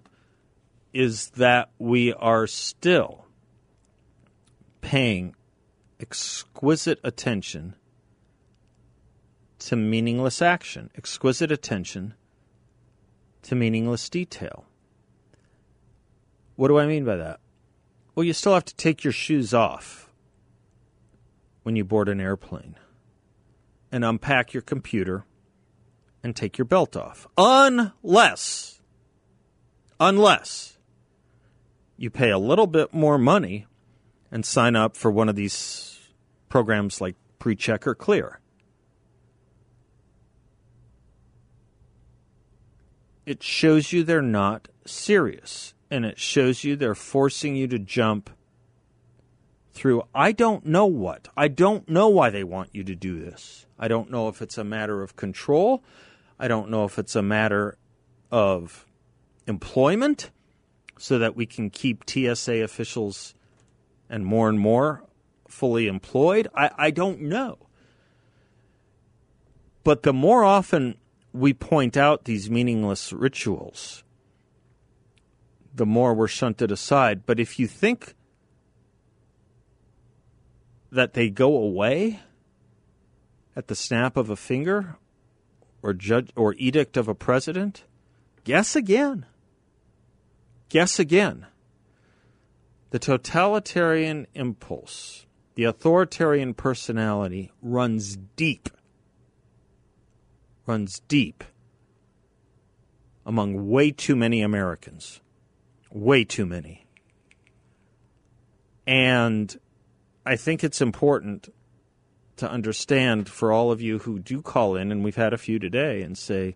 is 0.92 1.30
that 1.30 1.70
we 1.78 2.12
are 2.12 2.46
still 2.46 3.26
paying 4.80 5.34
exquisite 6.00 7.00
attention 7.02 7.74
to 9.58 9.76
meaningless 9.76 10.40
action, 10.40 10.90
exquisite 10.96 11.50
attention 11.50 12.14
to 13.42 13.54
meaningless 13.54 14.08
detail. 14.08 14.66
What 16.56 16.68
do 16.68 16.78
I 16.78 16.86
mean 16.86 17.04
by 17.04 17.16
that? 17.16 17.40
Well, 18.14 18.24
you 18.24 18.32
still 18.32 18.54
have 18.54 18.64
to 18.64 18.74
take 18.74 19.04
your 19.04 19.12
shoes 19.12 19.54
off 19.54 20.10
when 21.62 21.76
you 21.76 21.84
board 21.84 22.08
an 22.08 22.20
airplane 22.20 22.76
and 23.92 24.04
unpack 24.04 24.52
your 24.52 24.62
computer 24.62 25.24
and 26.22 26.34
take 26.34 26.58
your 26.58 26.64
belt 26.64 26.96
off. 26.96 27.26
Unless, 27.36 28.80
unless 30.00 30.78
you 31.96 32.10
pay 32.10 32.30
a 32.30 32.38
little 32.38 32.66
bit 32.66 32.92
more 32.92 33.18
money 33.18 33.66
and 34.30 34.44
sign 34.44 34.76
up 34.76 34.96
for 34.96 35.10
one 35.10 35.28
of 35.28 35.36
these 35.36 35.98
programs 36.48 37.00
like 37.00 37.16
PreCheck 37.38 37.86
or 37.86 37.94
Clear. 37.94 38.40
It 43.28 43.42
shows 43.42 43.92
you 43.92 44.02
they're 44.02 44.22
not 44.22 44.68
serious 44.86 45.74
and 45.90 46.06
it 46.06 46.18
shows 46.18 46.64
you 46.64 46.74
they're 46.74 46.94
forcing 46.94 47.54
you 47.54 47.66
to 47.68 47.78
jump 47.78 48.30
through 49.74 50.02
I 50.14 50.32
don't 50.32 50.64
know 50.64 50.86
what. 50.86 51.28
I 51.36 51.48
don't 51.48 51.86
know 51.90 52.08
why 52.08 52.30
they 52.30 52.42
want 52.42 52.70
you 52.72 52.82
to 52.84 52.94
do 52.94 53.20
this. 53.20 53.66
I 53.78 53.86
don't 53.86 54.10
know 54.10 54.28
if 54.28 54.40
it's 54.40 54.56
a 54.56 54.64
matter 54.64 55.02
of 55.02 55.14
control. 55.14 55.84
I 56.38 56.48
don't 56.48 56.70
know 56.70 56.86
if 56.86 56.98
it's 56.98 57.14
a 57.14 57.22
matter 57.22 57.76
of 58.30 58.86
employment 59.46 60.30
so 60.96 61.18
that 61.18 61.36
we 61.36 61.44
can 61.44 61.68
keep 61.68 62.08
TSA 62.08 62.62
officials 62.62 63.34
and 64.08 64.24
more 64.24 64.48
and 64.48 64.58
more 64.58 65.04
fully 65.46 65.86
employed. 65.86 66.48
I, 66.54 66.70
I 66.78 66.90
don't 66.90 67.20
know. 67.20 67.58
But 69.84 70.02
the 70.02 70.14
more 70.14 70.44
often 70.44 70.96
we 71.32 71.52
point 71.52 71.96
out 71.96 72.24
these 72.24 72.50
meaningless 72.50 73.12
rituals, 73.12 74.04
the 75.74 75.86
more 75.86 76.14
we're 76.14 76.28
shunted 76.28 76.70
aside. 76.70 77.26
But 77.26 77.38
if 77.38 77.58
you 77.58 77.66
think 77.66 78.14
that 80.90 81.14
they 81.14 81.28
go 81.28 81.56
away 81.56 82.20
at 83.54 83.68
the 83.68 83.74
snap 83.74 84.16
of 84.16 84.30
a 84.30 84.36
finger 84.36 84.96
or 85.82 85.92
judge 85.92 86.30
or 86.34 86.54
edict 86.54 86.96
of 86.96 87.08
a 87.08 87.14
president, 87.14 87.84
guess 88.44 88.74
again. 88.74 89.26
Guess 90.68 90.98
again. 90.98 91.46
The 92.90 92.98
totalitarian 92.98 94.26
impulse, 94.34 95.26
the 95.54 95.64
authoritarian 95.64 96.54
personality 96.54 97.52
runs 97.60 98.16
deep 98.16 98.70
runs 100.68 101.00
deep 101.08 101.42
among 103.24 103.68
way 103.68 103.90
too 103.90 104.14
many 104.14 104.42
Americans. 104.42 105.20
Way 105.90 106.24
too 106.24 106.46
many. 106.46 106.86
And 108.86 109.58
I 110.24 110.36
think 110.36 110.62
it's 110.62 110.80
important 110.80 111.52
to 112.36 112.50
understand 112.50 113.28
for 113.28 113.50
all 113.50 113.72
of 113.72 113.80
you 113.80 113.98
who 113.98 114.18
do 114.18 114.40
call 114.42 114.76
in, 114.76 114.92
and 114.92 115.02
we've 115.02 115.16
had 115.16 115.32
a 115.32 115.38
few 115.38 115.58
today, 115.58 116.02
and 116.02 116.16
say, 116.16 116.54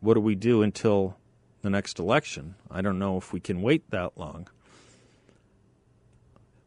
what 0.00 0.14
do 0.14 0.20
we 0.20 0.34
do 0.34 0.62
until 0.62 1.16
the 1.62 1.70
next 1.70 1.98
election? 1.98 2.54
I 2.70 2.80
don't 2.80 2.98
know 2.98 3.16
if 3.16 3.32
we 3.32 3.40
can 3.40 3.62
wait 3.62 3.90
that 3.90 4.18
long. 4.18 4.48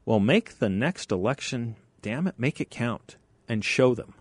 Well, 0.05 0.19
make 0.19 0.59
the 0.59 0.69
next 0.69 1.11
election, 1.11 1.75
damn 2.01 2.27
it, 2.27 2.35
make 2.37 2.61
it 2.61 2.69
count 2.69 3.17
and 3.47 3.65
show 3.65 3.93
them. 3.93 4.13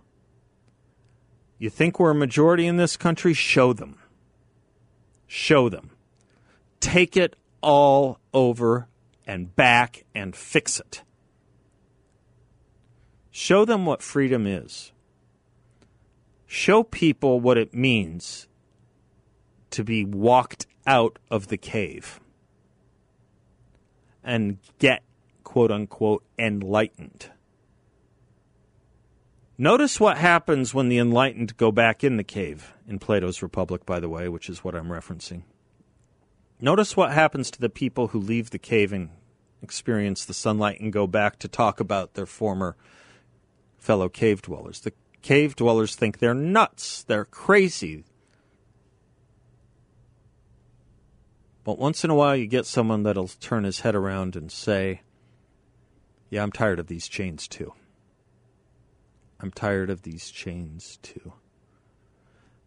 You 1.61 1.69
think 1.69 1.99
we're 1.99 2.09
a 2.09 2.15
majority 2.15 2.65
in 2.65 2.77
this 2.77 2.97
country? 2.97 3.35
Show 3.35 3.71
them. 3.71 3.99
Show 5.27 5.69
them. 5.69 5.91
Take 6.79 7.15
it 7.15 7.35
all 7.61 8.19
over 8.33 8.87
and 9.27 9.55
back 9.55 10.03
and 10.15 10.35
fix 10.35 10.79
it. 10.79 11.03
Show 13.29 13.63
them 13.63 13.85
what 13.85 14.01
freedom 14.01 14.47
is. 14.47 14.91
Show 16.47 16.81
people 16.81 17.39
what 17.39 17.59
it 17.59 17.75
means 17.75 18.47
to 19.69 19.83
be 19.83 20.03
walked 20.03 20.65
out 20.87 21.19
of 21.29 21.49
the 21.49 21.57
cave 21.57 22.19
and 24.23 24.57
get, 24.79 25.03
quote 25.43 25.69
unquote, 25.69 26.23
enlightened. 26.39 27.29
Notice 29.61 29.99
what 29.99 30.17
happens 30.17 30.73
when 30.73 30.89
the 30.89 30.97
enlightened 30.97 31.55
go 31.55 31.71
back 31.71 32.03
in 32.03 32.17
the 32.17 32.23
cave 32.23 32.73
in 32.87 32.97
Plato's 32.97 33.43
Republic, 33.43 33.85
by 33.85 33.99
the 33.99 34.09
way, 34.09 34.27
which 34.27 34.49
is 34.49 34.63
what 34.63 34.73
I'm 34.73 34.87
referencing. 34.87 35.43
Notice 36.59 36.97
what 36.97 37.11
happens 37.11 37.51
to 37.51 37.61
the 37.61 37.69
people 37.69 38.07
who 38.07 38.19
leave 38.19 38.49
the 38.49 38.57
cave 38.57 38.91
and 38.91 39.11
experience 39.61 40.25
the 40.25 40.33
sunlight 40.33 40.79
and 40.79 40.91
go 40.91 41.05
back 41.05 41.37
to 41.37 41.47
talk 41.47 41.79
about 41.79 42.15
their 42.15 42.25
former 42.25 42.75
fellow 43.77 44.09
cave 44.09 44.41
dwellers. 44.41 44.79
The 44.79 44.93
cave 45.21 45.55
dwellers 45.55 45.95
think 45.95 46.17
they're 46.17 46.33
nuts, 46.33 47.03
they're 47.03 47.23
crazy. 47.23 48.03
But 51.63 51.77
once 51.77 52.03
in 52.03 52.09
a 52.09 52.15
while, 52.15 52.35
you 52.35 52.47
get 52.47 52.65
someone 52.65 53.03
that'll 53.03 53.27
turn 53.27 53.65
his 53.65 53.81
head 53.81 53.93
around 53.93 54.35
and 54.35 54.51
say, 54.51 55.01
Yeah, 56.31 56.41
I'm 56.41 56.51
tired 56.51 56.79
of 56.79 56.87
these 56.87 57.07
chains 57.07 57.47
too. 57.47 57.73
I'm 59.41 59.51
tired 59.51 59.89
of 59.89 60.03
these 60.03 60.29
chains 60.29 60.99
too. 61.01 61.33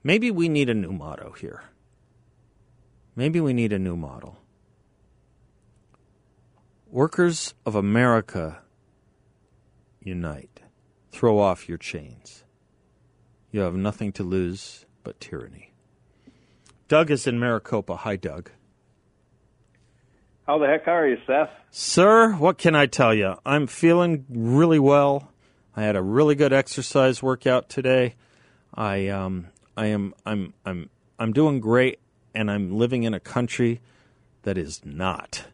Maybe 0.03 0.31
we 0.31 0.49
need 0.49 0.69
a 0.69 0.75
new 0.75 0.93
motto 0.93 1.33
here. 1.33 1.63
Maybe 3.17 3.41
we 3.41 3.53
need 3.53 3.73
a 3.73 3.79
new 3.79 3.97
model. 3.97 4.39
Workers 6.91 7.55
of 7.65 7.75
America 7.75 8.59
unite. 10.01 10.61
Throw 11.11 11.39
off 11.39 11.69
your 11.69 11.79
chains. 11.79 12.45
You 13.53 13.61
have 13.61 13.75
nothing 13.75 14.13
to 14.13 14.25
lose 14.25 14.85
but 15.05 15.21
tyranny. 15.21 15.73
Doug 16.89 17.11
is 17.11 17.27
in 17.27 17.39
Maricopa. 17.39 17.97
Hi, 17.97 18.17
Doug. 18.17 18.51
How 20.47 20.59
the 20.59 20.67
heck 20.67 20.87
are 20.89 21.07
you, 21.07 21.17
Seth? 21.27 21.51
Sir, 21.71 22.33
what 22.33 22.59
can 22.59 22.75
I 22.75 22.87
tell 22.87 23.15
you? 23.15 23.37
I'm 23.47 23.67
feeling 23.67 24.27
really 24.29 24.79
well. 24.79 25.33
I 25.77 25.83
had 25.83 25.97
a 25.97 26.03
really 26.03 26.35
good 26.35 26.53
exercise 26.53 27.23
workout 27.23 27.69
today. 27.69 28.15
I 28.75 29.09
um 29.09 29.49
I 29.77 29.87
am 29.87 30.15
I'm 30.25 30.55
I'm 30.65 30.91
I'm 31.19 31.33
doing 31.33 31.61
great 31.61 31.99
and 32.35 32.51
I'm 32.51 32.77
living 32.77 33.03
in 33.05 33.15
a 33.15 33.21
country 33.21 33.81
that 34.43 34.59
is 34.59 34.85
not. 34.85 35.45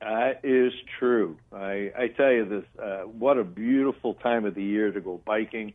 That 0.00 0.40
is 0.44 0.72
true. 0.98 1.36
I, 1.52 1.92
I 1.96 2.08
tell 2.08 2.32
you 2.32 2.46
this, 2.46 2.64
uh, 2.82 3.02
what 3.02 3.36
a 3.36 3.44
beautiful 3.44 4.14
time 4.14 4.46
of 4.46 4.54
the 4.54 4.62
year 4.62 4.90
to 4.90 5.00
go 5.00 5.20
biking. 5.24 5.74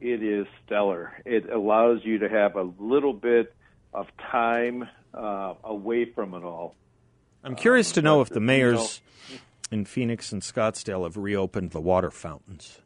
It 0.00 0.22
is 0.22 0.46
stellar. 0.66 1.12
It 1.24 1.50
allows 1.50 2.04
you 2.04 2.18
to 2.18 2.28
have 2.28 2.56
a 2.56 2.70
little 2.78 3.14
bit 3.14 3.54
of 3.94 4.06
time 4.30 4.86
uh, 5.14 5.54
away 5.64 6.04
from 6.04 6.34
it 6.34 6.44
all. 6.44 6.74
I'm 7.42 7.56
curious 7.56 7.92
to 7.92 8.02
know 8.02 8.20
if 8.20 8.28
the 8.28 8.40
mayors 8.40 9.00
in 9.74 9.84
Phoenix 9.84 10.32
and 10.32 10.40
Scottsdale 10.40 11.02
have 11.02 11.16
reopened 11.18 11.72
the 11.72 11.80
water 11.80 12.10
fountains. 12.10 12.80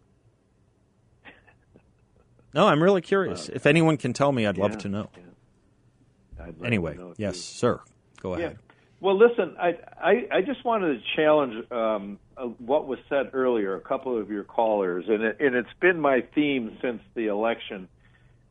No, 2.54 2.66
I'm 2.66 2.82
really 2.82 3.02
curious. 3.02 3.48
If 3.50 3.66
anyone 3.66 3.98
can 3.98 4.12
tell 4.14 4.32
me, 4.32 4.46
I'd 4.46 4.56
love 4.58 4.78
to 4.78 4.88
know. 4.88 5.10
yeah. 5.16 6.44
I'd 6.46 6.54
Anyway, 6.64 6.94
to 6.94 6.98
know, 7.00 7.14
yes, 7.18 7.34
too. 7.36 7.40
sir. 7.42 7.80
Go 8.22 8.36
Yeah. 8.36 8.44
ahead. 8.46 8.58
Well, 9.00 9.16
listen, 9.16 9.54
I, 9.60 9.78
I, 10.02 10.28
I 10.38 10.40
just 10.42 10.64
wanted 10.64 10.94
to 10.98 11.00
challenge 11.14 11.70
um, 11.70 12.18
uh, 12.36 12.46
what 12.46 12.88
was 12.88 12.98
said 13.08 13.30
earlier, 13.32 13.76
a 13.76 13.80
couple 13.80 14.18
of 14.18 14.28
your 14.30 14.42
callers, 14.42 15.04
and, 15.08 15.22
it, 15.22 15.36
and 15.40 15.54
it's 15.54 15.68
been 15.80 16.00
my 16.00 16.22
theme 16.34 16.76
since 16.82 17.00
the 17.14 17.26
election. 17.26 17.86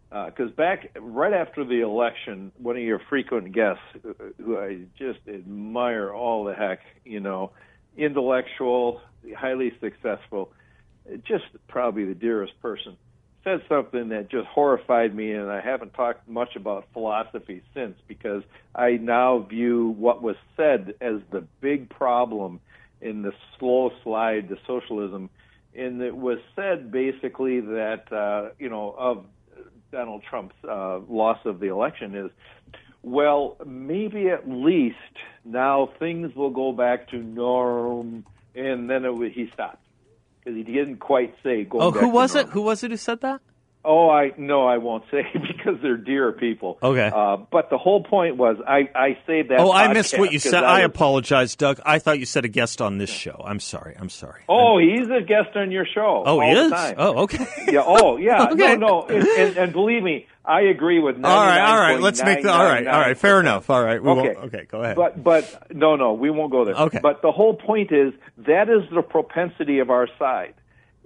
Because 0.09 0.51
back 0.51 0.95
right 1.01 1.33
after 1.33 1.65
the 1.65 1.81
election, 1.81 2.53
one 2.59 2.77
of 2.77 2.81
your 2.83 3.01
frequent 3.09 3.51
guests, 3.51 3.81
uh, 4.07 4.13
who 4.41 4.57
I 4.57 4.83
just 4.97 5.19
admire 5.27 6.13
all 6.13 6.45
the 6.45 6.53
heck, 6.53 6.79
you 7.03 7.19
know, 7.19 7.51
intellectual, 7.97 9.01
highly 9.35 9.73
successful, 9.81 10.51
just 11.23 11.45
probably 11.67 12.05
the 12.05 12.15
dearest 12.15 12.59
person, 12.61 12.97
said 13.43 13.61
something 13.69 14.09
that 14.09 14.29
just 14.29 14.47
horrified 14.47 15.15
me, 15.15 15.31
and 15.31 15.49
I 15.49 15.61
haven't 15.61 15.93
talked 15.93 16.27
much 16.27 16.55
about 16.55 16.85
philosophy 16.93 17.61
since 17.73 17.95
because 18.07 18.43
I 18.75 18.91
now 18.91 19.39
view 19.39 19.95
what 19.97 20.21
was 20.21 20.35
said 20.55 20.95
as 20.99 21.21
the 21.31 21.45
big 21.61 21.89
problem 21.89 22.59
in 23.01 23.21
the 23.21 23.31
slow 23.57 23.91
slide 24.03 24.49
to 24.49 24.57
socialism. 24.67 25.29
And 25.75 26.01
it 26.01 26.15
was 26.15 26.39
said 26.55 26.91
basically 26.91 27.59
that, 27.61 28.11
uh, 28.11 28.49
you 28.59 28.69
know, 28.69 28.93
of 28.97 29.25
Donald 29.91 30.23
Trump's 30.29 30.55
uh, 30.67 30.99
loss 31.07 31.39
of 31.45 31.59
the 31.59 31.67
election 31.67 32.15
is, 32.15 32.31
well, 33.03 33.57
maybe 33.65 34.29
at 34.29 34.49
least 34.49 34.95
now 35.45 35.89
things 35.99 36.35
will 36.35 36.49
go 36.49 36.71
back 36.71 37.09
to 37.09 37.17
norm, 37.17 38.25
and 38.55 38.89
then 38.89 39.05
it, 39.05 39.31
he 39.31 39.49
stopped 39.53 39.83
because 40.39 40.57
he 40.57 40.63
didn't 40.63 40.97
quite 40.97 41.35
say 41.43 41.63
going 41.63 41.83
Oh, 41.83 41.91
back 41.91 42.01
who 42.01 42.09
was 42.09 42.35
it? 42.35 42.47
Who 42.49 42.61
was 42.61 42.83
it 42.83 42.91
who 42.91 42.97
said 42.97 43.21
that? 43.21 43.41
Oh, 43.89 44.09
I 44.09 44.33
no, 44.37 44.67
I 44.67 44.79
won't 44.79 45.05
say 45.09 45.23
because 45.33 45.79
they're 45.81 45.95
dear 45.95 46.33
people. 46.33 46.77
Okay. 46.83 47.09
Uh, 47.13 47.37
but 47.49 47.69
the 47.69 47.77
whole 47.77 48.03
point 48.03 48.35
was 48.35 48.57
I 48.67 48.89
I 48.93 49.17
saved 49.25 49.49
that. 49.49 49.59
Oh, 49.61 49.71
I 49.71 49.93
missed 49.93 50.17
what 50.19 50.33
you 50.33 50.39
said. 50.39 50.63
I 50.65 50.79
was- 50.79 50.85
apologize, 50.87 51.55
Doug. 51.55 51.79
I 51.85 51.99
thought 51.99 52.19
you 52.19 52.25
said 52.25 52.43
a 52.43 52.49
guest 52.49 52.81
on 52.81 52.97
this 52.97 53.09
show. 53.09 53.41
I'm 53.45 53.61
sorry. 53.61 53.95
I'm 53.97 54.09
sorry. 54.09 54.41
Oh, 54.49 54.77
he's 54.77 55.07
a 55.09 55.21
guest 55.21 55.55
on 55.55 55.71
your 55.71 55.85
show. 55.85 56.23
Oh, 56.25 56.41
he 56.41 56.49
is? 56.51 56.73
Oh, 56.97 57.23
okay. 57.23 57.45
Yeah. 57.71 57.83
Oh, 57.85 58.17
yeah. 58.17 58.47
Okay. 58.51 58.75
No, 58.75 59.05
no. 59.05 59.07
And, 59.07 59.25
and, 59.27 59.57
and 59.57 59.73
believe 59.73 60.03
me, 60.03 60.27
I 60.43 60.61
agree 60.61 60.99
with. 60.99 61.15
all 61.17 61.21
right, 61.45 61.59
all 61.59 61.77
right. 61.79 61.99
Let's 62.01 62.21
make 62.23 62.41
the. 62.41 62.51
All 62.51 62.63
right, 62.63 62.85
all 62.87 62.99
right. 62.99 63.17
Fair 63.17 63.39
enough. 63.39 63.69
All 63.69 63.83
right. 63.83 64.01
We 64.03 64.09
Okay. 64.09 64.21
Won't, 64.35 64.37
okay. 64.53 64.65
Go 64.69 64.81
ahead. 64.81 64.95
But 64.97 65.23
but 65.23 65.73
no 65.73 65.95
no 65.95 66.13
we 66.13 66.29
won't 66.29 66.51
go 66.51 66.65
there. 66.65 66.75
Okay. 66.75 66.99
But 67.01 67.21
the 67.21 67.31
whole 67.31 67.53
point 67.55 67.91
is 67.91 68.13
that 68.39 68.69
is 68.69 68.83
the 68.93 69.01
propensity 69.01 69.79
of 69.79 69.89
our 69.89 70.07
side. 70.19 70.53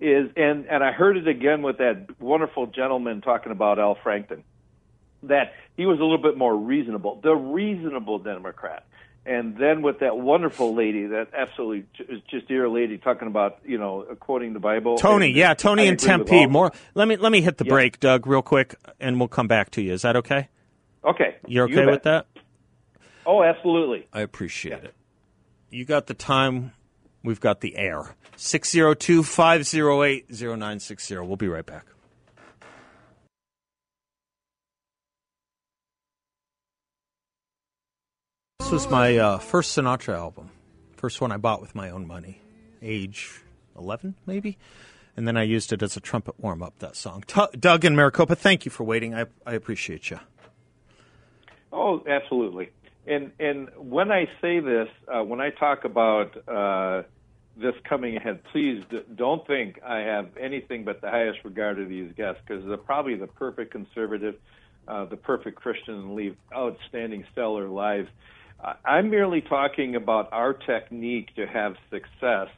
Is 0.02 0.32
and 0.36 0.66
and 0.66 0.84
I 0.84 0.92
heard 0.92 1.16
it 1.16 1.28
again 1.28 1.62
with 1.62 1.78
that 1.78 2.20
wonderful 2.20 2.66
gentleman 2.66 3.22
talking 3.22 3.52
about 3.52 3.78
Al 3.78 3.96
Franken. 3.96 4.42
That 5.24 5.54
he 5.78 5.86
was 5.86 6.00
a 6.00 6.02
little 6.02 6.18
bit 6.18 6.36
more 6.36 6.56
reasonable, 6.58 7.20
the 7.22 7.36
reasonable 7.36 8.18
Democrat. 8.18 8.86
And 9.24 9.56
then 9.56 9.84
with 9.84 10.00
that 10.00 10.18
wonderful 10.18 10.74
lady, 10.74 11.06
that 11.06 11.28
absolutely 11.38 11.86
just 12.32 12.48
dear 12.48 12.68
lady 12.68 12.98
talking 12.98 13.28
about, 13.28 13.60
you 13.64 13.78
know, 13.78 14.02
quoting 14.20 14.54
the 14.54 14.60
Bible. 14.60 14.98
Tony, 14.98 15.28
And 15.28 15.36
yeah, 15.36 15.54
Tony 15.54 15.84
I 15.84 15.86
in 15.92 15.98
Tempe. 15.98 16.48
More. 16.48 16.72
Let 16.96 17.08
me 17.08 17.18
let 17.18 17.32
me 17.32 17.42
hit 17.42 17.58
the 17.58 17.66
Yeah. 17.66 17.70
break, 17.70 18.00
Doug, 18.00 18.26
real 18.26 18.42
quick, 18.42 18.74
and 19.00 19.20
we'll 19.20 19.28
come 19.28 19.48
back 19.48 19.70
to 19.72 19.82
you. 19.84 19.94
Is 19.94 20.02
that 20.02 20.16
okay? 20.16 20.50
Okay. 21.06 21.36
You're 21.46 21.66
okay 21.66 21.76
bet. 21.86 21.92
with 21.92 22.04
that? 22.04 22.26
Oh, 23.28 23.44
absolutely. 23.44 24.08
I 24.12 24.22
appreciate 24.22 24.84
it. 24.84 24.96
You 25.70 25.86
got 25.86 26.08
the 26.08 26.16
time. 26.16 26.72
We've 27.24 27.40
got 27.40 27.62
the 27.62 27.78
air. 27.78 28.16
602 28.36 29.24
508 29.24 30.30
0960. 30.30 31.18
We'll 31.18 31.36
be 31.36 31.48
right 31.48 31.66
back. 31.66 31.86
This 38.60 38.72
was 38.72 38.90
my 38.90 39.18
uh, 39.18 39.38
first 39.38 39.78
Sinatra 39.78 40.16
album. 40.16 40.50
First 40.96 41.20
one 41.20 41.32
I 41.32 41.38
bought 41.38 41.62
with 41.62 41.76
my 41.76 41.90
own 41.90 42.08
money. 42.08 42.40
Age 42.82 43.42
11, 43.78 44.16
maybe? 44.26 44.58
And 45.18 45.28
then 45.28 45.36
I 45.36 45.44
used 45.44 45.74
it 45.74 45.84
as 45.84 45.98
a 45.98 46.00
trumpet 46.00 46.40
warm 46.40 46.64
up, 46.64 46.80
that 46.80 46.96
song. 46.96 47.24
Tu 47.28 47.48
Doug 47.60 47.84
and 47.84 47.96
Maricopa, 47.96 48.36
thank 48.36 48.66
you 48.66 48.72
for 48.72 48.84
waiting. 48.84 49.14
I, 49.14 49.26
I 49.46 49.54
appreciate 49.54 50.10
you. 50.10 50.20
Oh, 51.74 52.02
absolutely. 52.08 52.70
And 53.06 53.32
and 53.40 53.70
when 53.78 54.12
I 54.12 54.28
say 54.42 54.60
this, 54.60 54.88
uh, 55.08 55.24
when 55.24 55.42
I 55.42 55.50
talk 55.50 55.86
about 55.86 56.36
uh, 56.48 57.04
this 57.58 57.74
coming 57.88 58.16
ahead, 58.16 58.42
please 58.52 58.84
d- 58.90 59.02
don't 59.16 59.46
think 59.48 59.80
I 59.84 60.00
have 60.00 60.30
anything 60.40 60.84
but 60.84 61.02
the 61.02 61.10
highest 61.10 61.40
regard 61.44 61.80
of 61.80 61.90
these 61.90 62.12
guests 62.16 62.42
because 62.46 62.64
they're 62.66 62.78
probably 62.78 63.16
the 63.16 63.28
perfect 63.28 63.72
conservative, 63.72 64.36
uh, 64.88 65.06
the 65.06 65.18
perfect 65.18 65.58
Christian, 65.58 65.96
and 65.96 66.16
lead 66.16 66.38
outstanding, 66.56 67.26
stellar 67.32 67.68
lives. 67.68 68.10
I'm 68.86 69.10
merely 69.10 69.42
talking 69.42 69.96
about 69.96 70.30
our 70.32 70.54
technique 70.54 71.34
to 71.36 71.48
have 71.48 71.76
success 71.90 72.50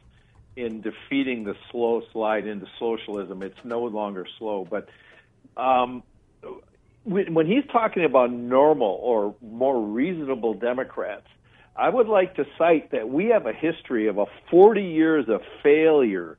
in 0.56 0.82
defeating 0.82 1.46
the 1.46 1.56
slow 1.72 2.02
slide 2.12 2.46
into 2.46 2.68
socialism. 2.78 3.42
It's 3.42 3.58
no 3.64 3.84
longer 3.84 4.28
slow, 4.38 4.68
but 4.70 4.90
um, 5.56 6.04
when 7.06 7.46
he's 7.46 7.66
talking 7.72 8.06
about 8.06 8.32
normal 8.32 9.00
or 9.02 9.36
more 9.42 9.82
reasonable 9.82 10.54
Democrats, 10.54 11.28
I 11.76 11.90
would 11.90 12.08
like 12.08 12.36
to 12.36 12.46
cite 12.58 12.92
that 12.92 13.10
we 13.10 13.26
have 13.26 13.46
a 13.46 13.54
history 13.54 14.08
of 14.08 14.18
a 14.18 14.26
40 14.50 14.82
years 14.82 15.26
of 15.28 15.42
failure 15.64 16.38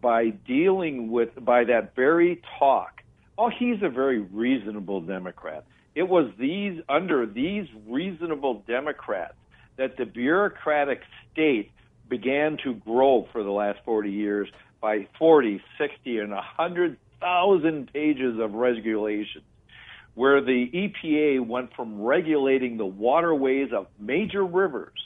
by 0.00 0.30
dealing 0.30 1.10
with 1.10 1.30
by 1.42 1.64
that 1.64 1.94
very 1.94 2.42
talk. 2.58 3.02
Oh, 3.38 3.48
he's 3.48 3.82
a 3.82 3.88
very 3.88 4.18
reasonable 4.18 5.00
Democrat. 5.00 5.64
It 5.94 6.08
was 6.08 6.30
these 6.38 6.80
under 6.88 7.26
these 7.26 7.66
reasonable 7.86 8.64
Democrats 8.66 9.34
that 9.76 9.96
the 9.96 10.04
bureaucratic 10.04 11.00
state 11.32 11.70
began 12.08 12.58
to 12.64 12.74
grow 12.74 13.26
for 13.32 13.42
the 13.42 13.50
last 13.50 13.78
40 13.84 14.10
years 14.10 14.48
by 14.80 15.06
40, 15.18 15.62
60, 15.78 16.18
and 16.18 16.32
100,000 16.32 17.92
pages 17.92 18.38
of 18.40 18.54
regulations, 18.54 19.44
where 20.14 20.40
the 20.40 20.70
EPA 20.72 21.46
went 21.46 21.74
from 21.74 22.02
regulating 22.02 22.76
the 22.76 22.86
waterways 22.86 23.72
of 23.72 23.86
major 23.98 24.44
rivers, 24.44 24.98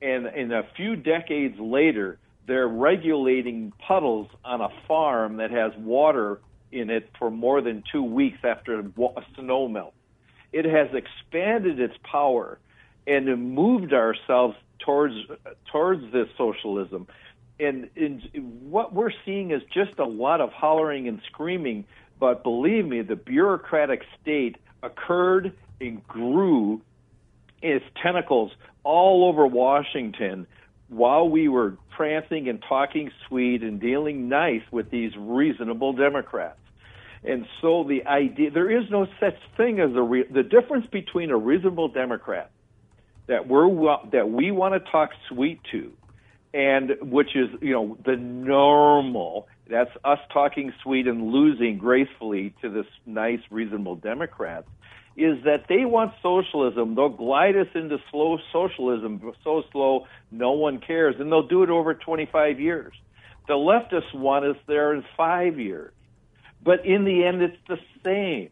and 0.00 0.26
in 0.26 0.52
a 0.52 0.62
few 0.76 0.96
decades 0.96 1.58
later, 1.58 2.18
they're 2.46 2.68
regulating 2.68 3.72
puddles 3.86 4.28
on 4.44 4.60
a 4.60 4.68
farm 4.86 5.36
that 5.36 5.50
has 5.50 5.72
water 5.76 6.40
in 6.72 6.90
it 6.90 7.10
for 7.18 7.30
more 7.30 7.60
than 7.60 7.82
two 7.92 8.02
weeks 8.02 8.38
after 8.42 8.80
a 8.80 9.22
snow 9.38 9.68
melt. 9.68 9.94
It 10.52 10.64
has 10.64 10.88
expanded 10.94 11.78
its 11.78 11.94
power 12.10 12.58
and 13.06 13.54
moved 13.54 13.92
ourselves 13.92 14.56
towards 14.78 15.14
towards 15.70 16.12
this 16.12 16.28
socialism. 16.36 17.06
And, 17.60 17.90
and 17.96 18.22
what 18.70 18.94
we're 18.94 19.12
seeing 19.24 19.50
is 19.50 19.62
just 19.74 19.98
a 19.98 20.04
lot 20.04 20.40
of 20.40 20.50
hollering 20.52 21.08
and 21.08 21.20
screaming. 21.26 21.84
But 22.18 22.42
believe 22.42 22.86
me, 22.86 23.02
the 23.02 23.16
bureaucratic 23.16 24.02
state 24.20 24.56
occurred 24.82 25.52
and 25.80 26.06
grew 26.06 26.80
its 27.62 27.84
tentacles 28.02 28.52
all 28.84 29.28
over 29.28 29.46
Washington 29.46 30.46
while 30.88 31.28
we 31.28 31.48
were 31.48 31.76
prancing 31.96 32.48
and 32.48 32.62
talking 32.68 33.10
sweet 33.26 33.62
and 33.62 33.80
dealing 33.80 34.28
nice 34.28 34.62
with 34.70 34.90
these 34.90 35.12
reasonable 35.16 35.92
Democrats. 35.92 36.58
And 37.24 37.46
so 37.60 37.84
the 37.84 38.06
idea 38.06 38.50
there 38.50 38.70
is 38.70 38.88
no 38.90 39.06
such 39.20 39.36
thing 39.56 39.80
as 39.80 39.90
a 39.94 40.02
re, 40.02 40.24
the 40.30 40.44
difference 40.44 40.86
between 40.86 41.30
a 41.30 41.36
reasonable 41.36 41.88
Democrat 41.88 42.50
that 43.26 43.46
we're 43.48 43.68
that 44.12 44.30
we 44.30 44.50
want 44.50 44.74
to 44.74 44.90
talk 44.90 45.10
sweet 45.28 45.60
to, 45.72 45.92
and 46.54 46.92
which 47.00 47.36
is 47.36 47.48
you 47.60 47.72
know 47.72 47.96
the 48.04 48.16
normal. 48.16 49.48
That's 49.68 49.90
us 50.02 50.18
talking 50.32 50.72
sweet 50.82 51.06
and 51.06 51.30
losing 51.30 51.76
gracefully 51.76 52.54
to 52.62 52.70
this 52.70 52.86
nice, 53.04 53.40
reasonable 53.50 53.96
Democrats. 53.96 54.66
Is 55.16 55.42
that 55.44 55.64
they 55.68 55.84
want 55.84 56.12
socialism? 56.22 56.94
They'll 56.94 57.08
glide 57.08 57.56
us 57.56 57.66
into 57.74 57.98
slow 58.10 58.38
socialism, 58.52 59.20
so 59.42 59.64
slow 59.72 60.06
no 60.30 60.52
one 60.52 60.78
cares, 60.78 61.16
and 61.18 61.30
they'll 61.30 61.46
do 61.46 61.64
it 61.64 61.70
over 61.70 61.92
25 61.92 62.60
years. 62.60 62.94
The 63.48 63.54
leftists 63.54 64.14
want 64.14 64.44
us 64.44 64.56
there 64.66 64.94
in 64.94 65.04
five 65.16 65.58
years, 65.58 65.92
but 66.62 66.86
in 66.86 67.04
the 67.04 67.24
end, 67.24 67.42
it's 67.42 67.56
the 67.66 67.78
same. 68.04 68.50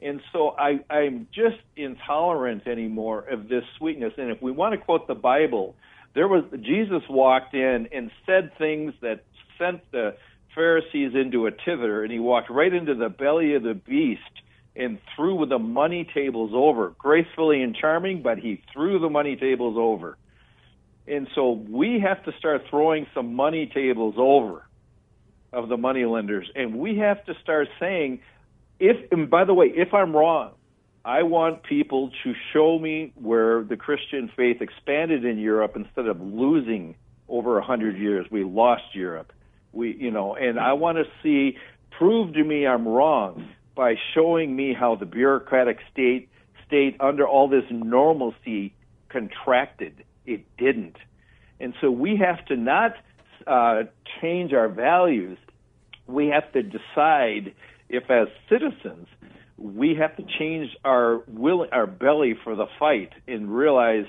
And 0.00 0.20
so 0.32 0.54
I, 0.58 0.80
I'm 0.90 1.28
just 1.32 1.58
intolerant 1.76 2.66
anymore 2.66 3.20
of 3.20 3.48
this 3.48 3.64
sweetness. 3.78 4.14
And 4.16 4.30
if 4.30 4.40
we 4.40 4.52
want 4.52 4.72
to 4.74 4.78
quote 4.78 5.06
the 5.06 5.14
Bible, 5.14 5.74
there 6.14 6.28
was 6.28 6.44
Jesus 6.60 7.02
walked 7.08 7.54
in 7.54 7.88
and 7.92 8.10
said 8.26 8.56
things 8.58 8.94
that 9.02 9.24
sent 9.58 9.90
the 9.92 10.16
Pharisees 10.54 11.12
into 11.14 11.46
a 11.46 11.50
tither, 11.50 12.02
and 12.02 12.12
he 12.12 12.18
walked 12.18 12.50
right 12.50 12.72
into 12.72 12.94
the 12.94 13.08
belly 13.08 13.54
of 13.54 13.62
the 13.62 13.74
beast 13.74 14.20
and 14.74 14.98
threw 15.14 15.44
the 15.46 15.58
money 15.58 16.08
tables 16.14 16.52
over, 16.54 16.94
gracefully 16.98 17.62
and 17.62 17.76
charming, 17.76 18.22
but 18.22 18.38
he 18.38 18.62
threw 18.72 18.98
the 18.98 19.10
money 19.10 19.36
tables 19.36 19.76
over. 19.76 20.16
And 21.06 21.28
so 21.34 21.52
we 21.52 22.00
have 22.00 22.24
to 22.24 22.32
start 22.38 22.62
throwing 22.70 23.06
some 23.14 23.34
money 23.34 23.70
tables 23.72 24.14
over 24.18 24.64
of 25.52 25.68
the 25.68 25.76
money 25.76 26.04
lenders, 26.04 26.50
and 26.54 26.78
we 26.78 26.98
have 26.98 27.24
to 27.24 27.34
start 27.42 27.68
saying 27.80 28.20
if 28.78 29.10
and 29.10 29.28
by 29.30 29.44
the 29.44 29.54
way, 29.54 29.72
if 29.74 29.94
I'm 29.94 30.14
wrong, 30.14 30.52
I 31.08 31.22
want 31.22 31.62
people 31.62 32.10
to 32.22 32.34
show 32.52 32.78
me 32.78 33.14
where 33.14 33.64
the 33.64 33.78
Christian 33.78 34.30
faith 34.36 34.60
expanded 34.60 35.24
in 35.24 35.38
Europe 35.38 35.72
instead 35.74 36.06
of 36.06 36.20
losing 36.20 36.96
over 37.30 37.56
a 37.56 37.64
hundred 37.64 37.96
years. 37.96 38.26
We 38.30 38.44
lost 38.44 38.94
Europe. 38.94 39.32
We, 39.72 39.96
you 39.96 40.10
know, 40.10 40.34
and 40.34 40.60
I 40.60 40.74
want 40.74 40.98
to 40.98 41.04
see 41.22 41.56
prove 41.96 42.34
to 42.34 42.44
me 42.44 42.66
I'm 42.66 42.86
wrong 42.86 43.48
by 43.74 43.94
showing 44.14 44.54
me 44.54 44.74
how 44.78 44.96
the 44.96 45.06
bureaucratic 45.06 45.78
state 45.90 46.28
state 46.66 46.98
under 47.00 47.26
all 47.26 47.48
this 47.48 47.64
normalcy 47.70 48.74
contracted. 49.08 50.04
It 50.26 50.44
didn't, 50.58 50.96
and 51.58 51.72
so 51.80 51.90
we 51.90 52.18
have 52.18 52.44
to 52.48 52.56
not 52.56 52.92
uh, 53.46 53.84
change 54.20 54.52
our 54.52 54.68
values. 54.68 55.38
We 56.06 56.26
have 56.26 56.52
to 56.52 56.62
decide 56.62 57.54
if 57.88 58.10
as 58.10 58.28
citizens 58.50 59.06
we 59.58 59.96
have 59.96 60.16
to 60.16 60.24
change 60.38 60.70
our 60.84 61.22
will 61.26 61.66
our 61.72 61.86
belly 61.86 62.34
for 62.44 62.54
the 62.54 62.66
fight 62.78 63.12
and 63.26 63.52
realize 63.54 64.06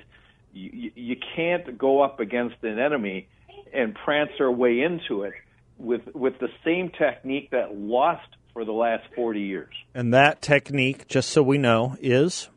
you, 0.53 0.91
you 0.95 1.15
can't 1.35 1.77
go 1.77 2.01
up 2.01 2.19
against 2.19 2.55
an 2.63 2.79
enemy 2.79 3.27
and 3.73 3.95
prance 3.95 4.31
our 4.39 4.51
way 4.51 4.81
into 4.81 5.23
it 5.23 5.33
with 5.77 6.01
with 6.13 6.37
the 6.39 6.49
same 6.63 6.89
technique 6.89 7.49
that 7.51 7.75
lost 7.75 8.27
for 8.53 8.65
the 8.65 8.71
last 8.71 9.03
40 9.15 9.41
years. 9.41 9.73
And 9.93 10.13
that 10.13 10.41
technique, 10.41 11.07
just 11.07 11.29
so 11.29 11.41
we 11.41 11.57
know, 11.57 11.95
is 12.01 12.49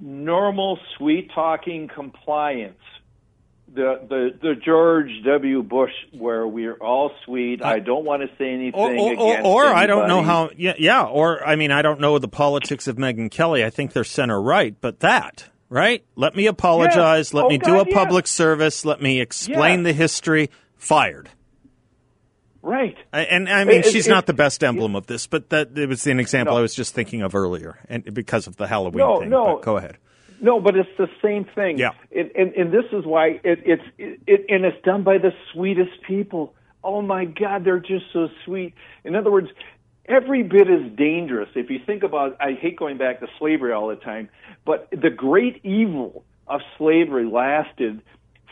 normal 0.00 0.78
sweet 0.96 1.30
talking 1.34 1.88
compliance 1.92 2.78
the 3.74 4.00
the 4.08 4.38
the 4.40 4.54
George 4.54 5.10
W. 5.24 5.62
Bush 5.62 5.92
where 6.12 6.46
we're 6.46 6.74
all 6.76 7.10
sweet. 7.24 7.62
I 7.62 7.78
don't 7.78 8.04
want 8.04 8.22
to 8.22 8.28
say 8.38 8.52
anything 8.52 8.74
or, 8.74 8.92
or, 9.18 9.40
or, 9.40 9.66
I 9.66 9.86
don't 9.86 10.08
know 10.08 10.22
how. 10.22 10.50
Yeah, 10.56 10.74
yeah. 10.78 11.04
Or 11.04 11.46
I 11.46 11.56
mean, 11.56 11.70
I 11.70 11.82
don't 11.82 12.00
know 12.00 12.18
the 12.18 12.28
politics 12.28 12.86
of 12.88 12.96
Megyn 12.96 13.30
Kelly. 13.30 13.64
I 13.64 13.70
think 13.70 13.92
they're 13.92 14.04
center 14.04 14.40
right, 14.40 14.74
but 14.80 15.00
that 15.00 15.48
right. 15.68 16.02
Let 16.16 16.34
me 16.34 16.46
apologize. 16.46 17.34
Let 17.34 17.44
oh, 17.44 17.48
me 17.48 17.58
God, 17.58 17.66
do 17.66 17.74
a 17.80 17.84
yes. 17.86 17.94
public 17.94 18.26
service. 18.26 18.84
Let 18.84 19.02
me 19.02 19.20
explain 19.20 19.80
Yes. 19.80 19.84
the 19.84 19.92
history. 19.92 20.50
Fired. 20.76 21.28
right. 22.62 22.96
I- 23.12 23.22
And 23.22 23.48
I 23.48 23.64
mean, 23.64 23.80
It- 23.80 23.86
she's 23.86 24.06
it- 24.06 24.10
not 24.10 24.26
the 24.26 24.32
best 24.32 24.62
emblem 24.62 24.94
of 24.96 25.06
this, 25.06 25.26
but 25.26 25.50
that 25.50 25.76
it 25.76 25.88
was 25.88 26.06
an 26.06 26.20
example 26.20 26.54
No. 26.54 26.58
I 26.58 26.62
was 26.62 26.74
just 26.74 26.94
thinking 26.94 27.22
of 27.22 27.34
earlier, 27.34 27.78
and 27.88 28.04
because 28.14 28.46
of 28.46 28.56
the 28.56 28.66
Halloween 28.66 28.98
No, 28.98 29.20
thing. 29.20 29.30
no. 29.30 29.44
But 29.56 29.62
go 29.62 29.76
ahead. 29.76 29.96
No, 30.40 30.60
but 30.60 30.76
it's 30.76 30.88
the 30.96 31.08
same 31.22 31.44
thing. 31.44 31.78
Yeah. 31.78 31.90
And, 32.14 32.30
and, 32.34 32.52
and 32.54 32.72
this 32.72 32.84
is 32.92 33.04
why 33.04 33.40
it, 33.42 33.60
it's 33.64 33.82
it, 33.98 34.20
it, 34.26 34.46
and 34.48 34.64
it's 34.64 34.82
done 34.84 35.02
by 35.02 35.18
the 35.18 35.32
sweetest 35.52 36.02
people. 36.06 36.54
Oh 36.82 37.02
my 37.02 37.24
God, 37.24 37.64
they're 37.64 37.80
just 37.80 38.06
so 38.12 38.28
sweet. 38.44 38.74
In 39.04 39.16
other 39.16 39.30
words, 39.30 39.48
every 40.08 40.42
bit 40.42 40.68
as 40.68 40.90
dangerous. 40.96 41.48
If 41.54 41.70
you 41.70 41.78
think 41.84 42.02
about, 42.02 42.36
I 42.40 42.52
hate 42.52 42.76
going 42.76 42.98
back 42.98 43.20
to 43.20 43.26
slavery 43.38 43.72
all 43.72 43.88
the 43.88 43.96
time, 43.96 44.28
but 44.64 44.88
the 44.90 45.10
great 45.10 45.64
evil 45.64 46.24
of 46.46 46.60
slavery 46.78 47.26
lasted 47.26 48.00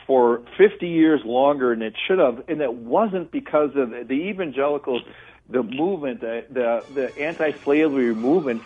for 0.07 0.43
50 0.57 0.87
years 0.87 1.21
longer 1.25 1.75
than 1.75 1.83
it 1.83 1.95
should 2.07 2.19
have, 2.19 2.45
and 2.49 2.61
it 2.61 2.73
wasn't 2.73 3.31
because 3.33 3.71
of 3.75 3.91
the, 3.91 4.05
the 4.05 4.15
evangelicals, 4.15 5.03
the 5.49 5.63
movement, 5.63 6.21
the 6.21 6.45
the, 6.51 6.85
the 6.95 7.19
anti-slavery 7.19 8.15
movement. 8.15 8.63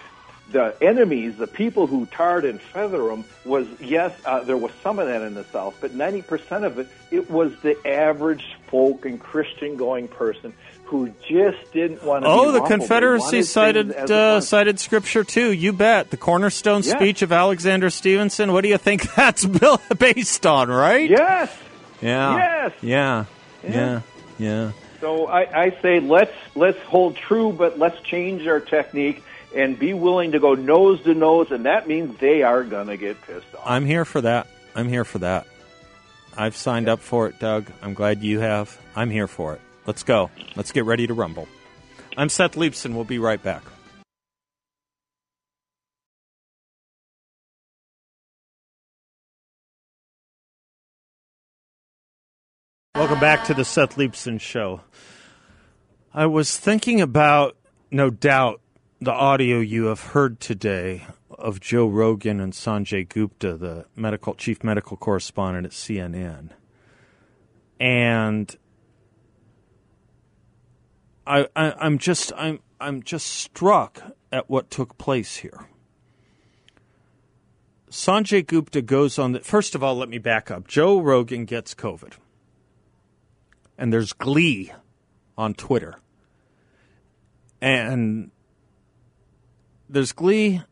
The 0.50 0.74
enemies, 0.82 1.36
the 1.36 1.46
people 1.46 1.86
who 1.86 2.06
tarred 2.06 2.44
and 2.44 2.60
feather 2.60 3.04
them, 3.04 3.24
was 3.44 3.66
yes, 3.80 4.12
uh, 4.24 4.42
there 4.42 4.56
was 4.56 4.72
some 4.82 4.98
of 4.98 5.06
that 5.06 5.22
in 5.22 5.34
the 5.34 5.44
South, 5.44 5.76
but 5.80 5.92
90% 5.92 6.64
of 6.64 6.78
it, 6.78 6.88
it 7.10 7.30
was 7.30 7.52
the 7.62 7.76
average 7.86 8.44
folk 8.66 9.04
and 9.06 9.20
Christian-going 9.20 10.08
person 10.08 10.52
who 10.84 11.08
just 11.28 11.72
didn't 11.72 12.02
want 12.02 12.24
to. 12.24 12.28
Oh, 12.28 12.50
the. 12.50 12.62
Confederacy 12.62 13.42
cited 13.42 13.88
things 13.92 13.96
as 13.96 14.10
it 14.10 14.16
uh, 14.16 14.40
cited 14.40 14.80
scripture 14.80 15.22
too. 15.22 15.52
You 15.52 15.72
bet. 15.72 16.10
The 16.10 16.16
cornerstone 16.16 16.82
Yeah. 16.82 16.96
speech 16.96 17.22
of 17.22 17.30
Alexander 17.30 17.90
Stevenson. 17.90 18.52
What 18.52 18.62
do 18.62 18.68
you 18.68 18.78
think 18.78 19.14
that's 19.14 19.44
built, 19.44 19.82
based 19.98 20.44
on? 20.46 20.68
Right? 20.68 21.08
Yes. 21.08 21.56
Yeah. 22.02 22.36
Yes. 22.36 22.72
Yeah. 22.82 23.24
Yeah. 23.62 24.00
Yeah. 24.38 24.72
So 25.00 25.26
I, 25.28 25.66
I 25.66 25.70
say 25.80 26.00
let's 26.00 26.34
let's 26.56 26.78
hold 26.80 27.14
true, 27.16 27.52
but 27.52 27.78
let's 27.78 28.00
change 28.02 28.46
our 28.48 28.58
technique 28.60 29.22
and 29.54 29.78
be 29.78 29.94
willing 29.94 30.32
to 30.32 30.38
go 30.38 30.54
nose 30.54 31.02
to 31.02 31.14
nose, 31.14 31.50
and 31.50 31.66
that 31.66 31.88
means 31.88 32.18
they 32.18 32.42
are 32.42 32.64
gonna 32.64 32.96
get 32.96 33.20
pissed 33.22 33.54
off. 33.54 33.62
I'm 33.64 33.84
here 33.84 34.04
for 34.04 34.20
that. 34.20 34.46
I'm 34.74 34.88
here 34.88 35.04
for 35.04 35.18
that. 35.18 35.46
I've 36.36 36.56
signed 36.56 36.88
up 36.88 37.00
for 37.00 37.26
it, 37.26 37.38
Doug. 37.38 37.70
I'm 37.82 37.94
glad 37.94 38.22
you 38.22 38.40
have. 38.40 38.78
I'm 38.94 39.10
here 39.10 39.26
for 39.26 39.54
it. 39.54 39.60
Let's 39.86 40.02
go. 40.02 40.30
Let's 40.54 40.72
get 40.72 40.84
ready 40.84 41.06
to 41.06 41.14
rumble. 41.14 41.48
I'm 42.16 42.28
Seth 42.28 42.54
Leibsohn. 42.54 42.94
We'll 42.94 43.04
be 43.04 43.18
right 43.18 43.42
back. 43.42 43.62
Welcome 52.94 53.20
back 53.20 53.44
to 53.46 53.54
the 53.54 53.64
Seth 53.64 53.96
Leibsohn 53.96 54.40
Show. 54.40 54.82
I 56.12 56.26
was 56.26 56.56
thinking 56.56 57.00
about, 57.00 57.56
no 57.90 58.10
doubt, 58.10 58.60
the 59.00 59.12
audio 59.12 59.60
you 59.60 59.86
have 59.86 60.00
heard 60.00 60.40
today 60.40 61.06
of 61.30 61.58
Joe 61.58 61.86
Rogan 61.86 62.38
and 62.38 62.52
Sanjay 62.52 63.08
Gupta, 63.08 63.56
the 63.56 63.86
medical 63.96 64.34
chief 64.34 64.62
medical 64.62 64.96
correspondent 64.96 65.64
at 65.66 65.72
CNN. 65.72 66.50
And 67.78 68.54
I, 71.26 71.48
I 71.56 71.86
am 71.86 71.96
just 71.96 72.32
I'm 72.36 72.60
I'm 72.78 73.02
just 73.02 73.26
struck 73.26 74.02
at 74.30 74.50
what 74.50 74.70
took 74.70 74.98
place 74.98 75.36
here. 75.36 75.66
Sanjay 77.90 78.46
Gupta 78.46 78.82
goes 78.82 79.18
on 79.18 79.32
the 79.32 79.40
first 79.40 79.74
of 79.74 79.82
all, 79.82 79.96
let 79.96 80.10
me 80.10 80.18
back 80.18 80.50
up. 80.50 80.68
Joe 80.68 81.00
Rogan 81.00 81.46
gets 81.46 81.74
COVID. 81.74 82.14
And 83.78 83.90
there's 83.90 84.12
glee 84.12 84.72
on 85.38 85.54
Twitter. 85.54 85.98
And 87.62 88.30
there's 89.90 90.12
glee. 90.12 90.62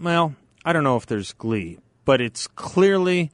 Well, 0.00 0.34
I 0.64 0.72
don't 0.72 0.84
know 0.84 0.96
if 0.96 1.06
there's 1.06 1.32
glee, 1.32 1.78
but 2.04 2.20
it's 2.20 2.46
clearly 2.46 3.30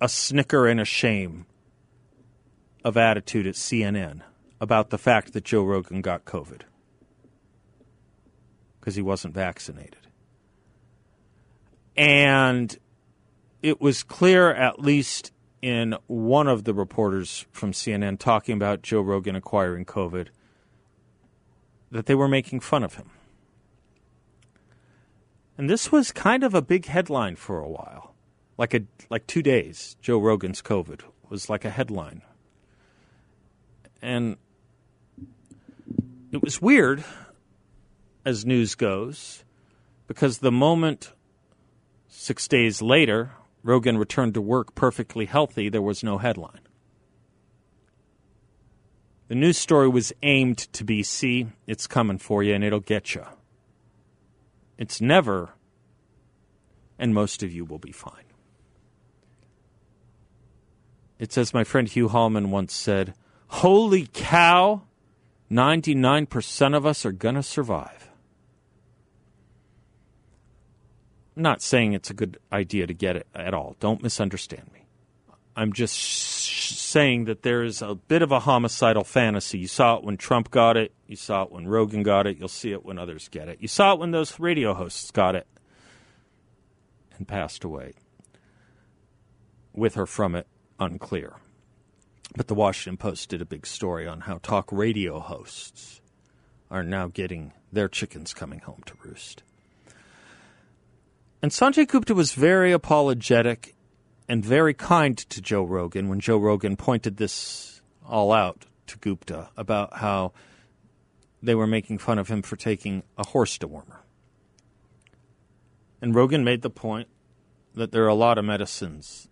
a 0.00 0.08
snicker 0.08 0.66
and 0.66 0.80
a 0.80 0.84
shame 0.84 1.46
of 2.84 2.96
attitude 2.96 3.46
at 3.46 3.54
CNN 3.54 4.20
about 4.60 4.90
the 4.90 4.98
fact 4.98 5.32
that 5.32 5.44
Joe 5.44 5.62
Rogan 5.62 6.02
got 6.02 6.24
COVID 6.24 6.62
because 8.78 8.94
he 8.94 9.02
wasn't 9.02 9.34
vaccinated. 9.34 9.96
And 11.96 12.76
it 13.62 13.80
was 13.80 14.02
clear, 14.02 14.52
at 14.52 14.80
least 14.80 15.32
in 15.60 15.96
one 16.06 16.48
of 16.48 16.64
the 16.64 16.72
reporters 16.72 17.46
from 17.50 17.72
CNN 17.72 18.18
talking 18.18 18.54
about 18.54 18.82
Joe 18.82 19.02
Rogan 19.02 19.36
acquiring 19.36 19.84
COVID, 19.84 20.28
that 21.90 22.06
they 22.06 22.14
were 22.14 22.28
making 22.28 22.60
fun 22.60 22.82
of 22.82 22.94
him. 22.94 23.10
And 25.60 25.68
this 25.68 25.92
was 25.92 26.10
kind 26.10 26.42
of 26.42 26.54
a 26.54 26.62
big 26.62 26.86
headline 26.86 27.36
for 27.36 27.60
a 27.60 27.68
while. 27.68 28.14
Like 28.56 28.72
a 28.72 28.80
like 29.10 29.26
2 29.26 29.42
days 29.42 29.94
Joe 30.00 30.16
Rogan's 30.18 30.62
COVID 30.62 31.02
was 31.28 31.50
like 31.50 31.66
a 31.66 31.70
headline. 31.70 32.22
And 34.00 34.38
it 36.32 36.42
was 36.42 36.62
weird 36.62 37.04
as 38.24 38.46
news 38.46 38.74
goes 38.74 39.44
because 40.06 40.38
the 40.38 40.50
moment 40.50 41.12
6 42.08 42.48
days 42.48 42.80
later 42.80 43.32
Rogan 43.62 43.98
returned 43.98 44.32
to 44.32 44.40
work 44.40 44.74
perfectly 44.74 45.26
healthy, 45.26 45.68
there 45.68 45.82
was 45.82 46.02
no 46.02 46.16
headline. 46.16 46.64
The 49.28 49.34
news 49.34 49.58
story 49.58 49.90
was 49.90 50.10
aimed 50.22 50.56
to 50.72 50.84
be 50.84 51.02
see, 51.02 51.48
it's 51.66 51.86
coming 51.86 52.16
for 52.16 52.42
you 52.42 52.54
and 52.54 52.64
it'll 52.64 52.80
get 52.80 53.14
you. 53.14 53.26
It's 54.80 54.98
never, 54.98 55.50
and 56.98 57.14
most 57.14 57.42
of 57.42 57.52
you 57.52 57.66
will 57.66 57.78
be 57.78 57.92
fine. 57.92 58.24
It's 61.18 61.36
as 61.36 61.52
my 61.52 61.64
friend 61.64 61.86
Hugh 61.86 62.08
Hallman 62.08 62.50
once 62.50 62.72
said 62.72 63.12
Holy 63.48 64.08
cow, 64.14 64.82
99% 65.50 66.74
of 66.74 66.86
us 66.86 67.04
are 67.04 67.12
going 67.12 67.34
to 67.34 67.42
survive. 67.42 68.08
I'm 71.36 71.42
not 71.42 71.60
saying 71.60 71.92
it's 71.92 72.08
a 72.08 72.14
good 72.14 72.38
idea 72.50 72.86
to 72.86 72.94
get 72.94 73.16
it 73.16 73.26
at 73.34 73.52
all. 73.52 73.76
Don't 73.80 74.02
misunderstand 74.02 74.70
me. 74.72 74.86
I'm 75.60 75.74
just 75.74 75.94
sh- 75.94 76.72
saying 76.72 77.26
that 77.26 77.42
there 77.42 77.62
is 77.62 77.82
a 77.82 77.94
bit 77.94 78.22
of 78.22 78.32
a 78.32 78.40
homicidal 78.40 79.04
fantasy. 79.04 79.58
You 79.58 79.66
saw 79.66 79.98
it 79.98 80.04
when 80.04 80.16
Trump 80.16 80.50
got 80.50 80.78
it. 80.78 80.94
You 81.06 81.16
saw 81.16 81.42
it 81.42 81.52
when 81.52 81.68
Rogan 81.68 82.02
got 82.02 82.26
it. 82.26 82.38
You'll 82.38 82.48
see 82.48 82.72
it 82.72 82.82
when 82.82 82.98
others 82.98 83.28
get 83.28 83.46
it. 83.46 83.58
You 83.60 83.68
saw 83.68 83.92
it 83.92 83.98
when 83.98 84.10
those 84.10 84.40
radio 84.40 84.72
hosts 84.72 85.10
got 85.10 85.34
it 85.34 85.46
and 87.18 87.28
passed 87.28 87.62
away. 87.62 87.92
With 89.74 89.98
or 89.98 90.06
from 90.06 90.34
it, 90.34 90.46
unclear. 90.78 91.34
But 92.34 92.48
the 92.48 92.54
Washington 92.54 92.96
Post 92.96 93.28
did 93.28 93.42
a 93.42 93.44
big 93.44 93.66
story 93.66 94.06
on 94.06 94.20
how 94.20 94.38
talk 94.38 94.72
radio 94.72 95.20
hosts 95.20 96.00
are 96.70 96.82
now 96.82 97.08
getting 97.08 97.52
their 97.70 97.88
chickens 97.88 98.32
coming 98.32 98.60
home 98.60 98.80
to 98.86 98.94
roost. 99.04 99.42
And 101.42 101.52
Sanjay 101.52 101.86
Gupta 101.86 102.14
was 102.14 102.32
very 102.32 102.72
apologetic 102.72 103.74
and 104.30 104.44
very 104.44 104.72
kind 104.72 105.18
to 105.18 105.40
Joe 105.40 105.64
Rogan 105.64 106.08
when 106.08 106.20
Joe 106.20 106.38
Rogan 106.38 106.76
pointed 106.76 107.16
this 107.16 107.82
all 108.06 108.30
out 108.30 108.64
to 108.86 108.96
Gupta 108.96 109.48
about 109.56 109.96
how 109.96 110.32
they 111.42 111.56
were 111.56 111.66
making 111.66 111.98
fun 111.98 112.16
of 112.16 112.28
him 112.28 112.40
for 112.40 112.54
taking 112.54 113.02
a 113.18 113.26
horse 113.26 113.58
dewormer. 113.58 114.02
And 116.00 116.14
Rogan 116.14 116.44
made 116.44 116.62
the 116.62 116.70
point 116.70 117.08
that 117.74 117.90
there 117.90 118.04
are 118.04 118.08
a 118.08 118.14
lot 118.14 118.38
of 118.38 118.44
medicines 118.44 119.26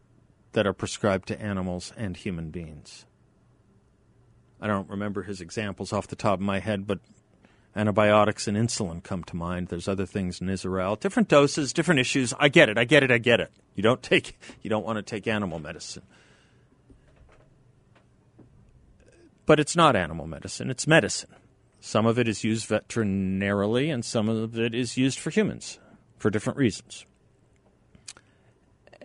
that 0.50 0.66
are 0.66 0.72
prescribed 0.72 1.28
to 1.28 1.40
animals 1.40 1.92
and 1.96 2.16
human 2.16 2.50
beings. 2.50 3.06
I 4.60 4.66
don't 4.66 4.90
remember 4.90 5.22
his 5.22 5.40
examples 5.40 5.92
off 5.92 6.08
the 6.08 6.16
top 6.16 6.40
of 6.40 6.44
my 6.44 6.58
head, 6.58 6.88
but 6.88 6.98
antibiotics 7.76 8.48
and 8.48 8.56
insulin 8.56 9.02
come 9.02 9.22
to 9.24 9.36
mind. 9.36 9.68
There's 9.68 9.88
other 9.88 10.06
things 10.06 10.40
in 10.40 10.48
Israel, 10.48 10.96
different 10.96 11.28
doses, 11.28 11.72
different 11.72 12.00
issues. 12.00 12.34
I 12.38 12.48
get 12.48 12.68
it. 12.68 12.78
I 12.78 12.84
get 12.84 13.02
it. 13.02 13.10
I 13.10 13.18
get 13.18 13.40
it. 13.40 13.52
You 13.74 13.82
don't 13.82 14.02
take 14.02 14.38
you 14.62 14.70
don't 14.70 14.84
want 14.84 14.96
to 14.96 15.02
take 15.02 15.26
animal 15.26 15.58
medicine. 15.58 16.02
But 19.46 19.58
it's 19.58 19.74
not 19.74 19.96
animal 19.96 20.26
medicine, 20.26 20.68
it's 20.68 20.86
medicine. 20.86 21.30
Some 21.80 22.04
of 22.04 22.18
it 22.18 22.28
is 22.28 22.44
used 22.44 22.66
veterinarily 22.66 23.88
and 23.88 24.04
some 24.04 24.28
of 24.28 24.58
it 24.58 24.74
is 24.74 24.98
used 24.98 25.18
for 25.18 25.30
humans 25.30 25.78
for 26.18 26.28
different 26.28 26.58
reasons. 26.58 27.06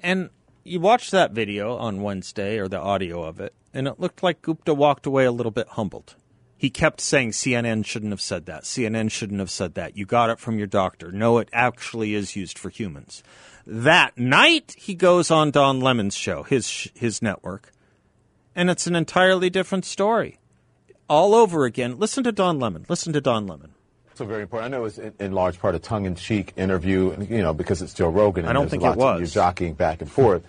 And 0.02 0.32
you 0.66 0.82
watched 0.82 1.12
that 1.12 1.32
video 1.32 1.78
on 1.78 2.02
Wednesday 2.02 2.58
or 2.58 2.68
the 2.68 2.80
audio 2.80 3.24
of 3.24 3.40
it, 3.40 3.54
and 3.74 3.88
it 3.88 4.02
looked 4.02 4.22
like 4.22 4.42
Gupta 4.42 4.74
walked 4.74 5.06
away 5.06 5.24
a 5.24 5.32
little 5.32 5.52
bit 5.52 5.70
humbled 5.70 6.16
he 6.58 6.70
kept 6.70 7.02
saying 7.02 7.32
CNN 7.32 7.86
shouldn't 7.86 8.12
have 8.12 8.22
said 8.22 8.46
that. 8.46 8.64
CNN 8.64 9.12
shouldn't 9.12 9.40
have 9.40 9.52
said 9.52 9.74
that. 9.76 9.98
You 9.98 10.06
got 10.06 10.30
it 10.30 10.40
from 10.40 10.58
your 10.58 10.68
doctor. 10.68 11.12
No, 11.12 11.38
it 11.38 11.50
actually 11.52 12.14
is 12.14 12.36
used 12.36 12.58
for 12.58 12.70
humans. 12.70 13.24
That 13.66 14.18
night, 14.18 14.76
he 14.78 14.94
goes 14.94 15.32
on 15.32 15.52
Don 15.52 15.80
Lemon's 15.80 16.16
show, 16.16 16.44
his 16.44 16.90
his 16.94 17.22
network, 17.22 17.72
and 18.56 18.70
it's 18.70 18.88
an 18.88 18.96
entirely 18.96 19.50
different 19.50 19.86
story. 19.86 20.40
All 21.10 21.36
over 21.36 21.66
again. 21.66 21.98
Listen 21.98 22.24
to 22.24 22.32
Don 22.32 22.60
Lemon. 22.60 22.86
Listen 22.90 23.14
to 23.14 23.22
Don 23.22 23.46
Lemon. 23.46 23.74
So 24.16 24.26
very 24.26 24.44
important. 24.44 24.74
I 24.74 24.78
know 24.78 24.86
it's 24.86 24.98
in, 24.98 25.14
in 25.20 25.32
large 25.32 25.60
part 25.60 25.76
a 25.76 25.80
tongue-in-cheek 25.80 26.54
interview, 26.56 27.16
you 27.28 27.42
know, 27.42 27.54
because 27.54 27.82
it's 27.82 27.94
Joe 27.94 28.10
Rogan. 28.10 28.46
And 28.46 28.50
I 28.50 28.54
don't 28.54 28.70
think 28.70 28.84
it 28.84 28.96
was. 28.96 29.20
You're 29.20 29.28
jockeying 29.28 29.74
back 29.74 30.02
and 30.02 30.12
forth, 30.12 30.44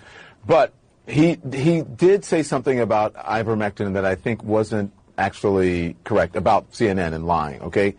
but 0.46 0.72
he 1.06 1.38
he 1.52 1.82
did 1.82 2.24
say 2.24 2.42
something 2.42 2.80
about 2.80 3.14
ivermectin 3.14 3.94
that 3.94 4.04
I 4.04 4.14
think 4.14 4.42
wasn't 4.42 4.92
actually 5.16 5.96
correct 6.04 6.36
about 6.36 6.72
CNN 6.72 7.14
and 7.14 7.26
lying, 7.26 7.62
okay? 7.62 7.96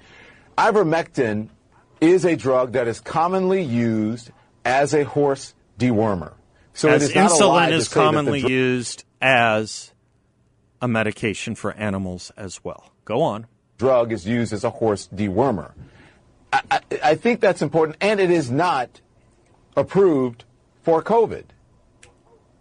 Ivermectin 0.58 1.49
is 2.01 2.25
a 2.25 2.36
drug 2.36 2.73
that 2.73 2.88
is 2.88 2.99
commonly 2.99 3.62
used 3.62 4.32
as 4.63 4.93
a 4.93 5.04
horse 5.04 5.54
dewormer. 5.80 6.34
So 6.73 6.89
as 6.89 7.12
insulin 7.12 7.71
is 7.71 7.88
commonly 7.88 8.41
dr- 8.41 8.51
used 8.51 9.06
as 9.21 9.93
a 10.82 10.88
medication 10.88 11.56
for 11.56 11.73
animals 11.73 12.32
as 12.36 12.63
well. 12.63 12.91
Go 13.06 13.21
on. 13.21 13.47
Drug 13.78 14.12
is 14.12 14.28
used 14.28 14.54
as 14.54 14.63
a 14.63 14.69
horse 14.69 15.08
dewormer. 15.13 15.73
I, 16.51 16.62
I, 16.71 16.82
I 17.04 17.15
think 17.15 17.39
that's 17.39 17.62
important, 17.62 17.97
and 18.01 18.19
it 18.19 18.32
is 18.32 18.51
not 18.51 19.01
approved 19.75 20.43
for 20.84 21.04
COVID. 21.04 21.45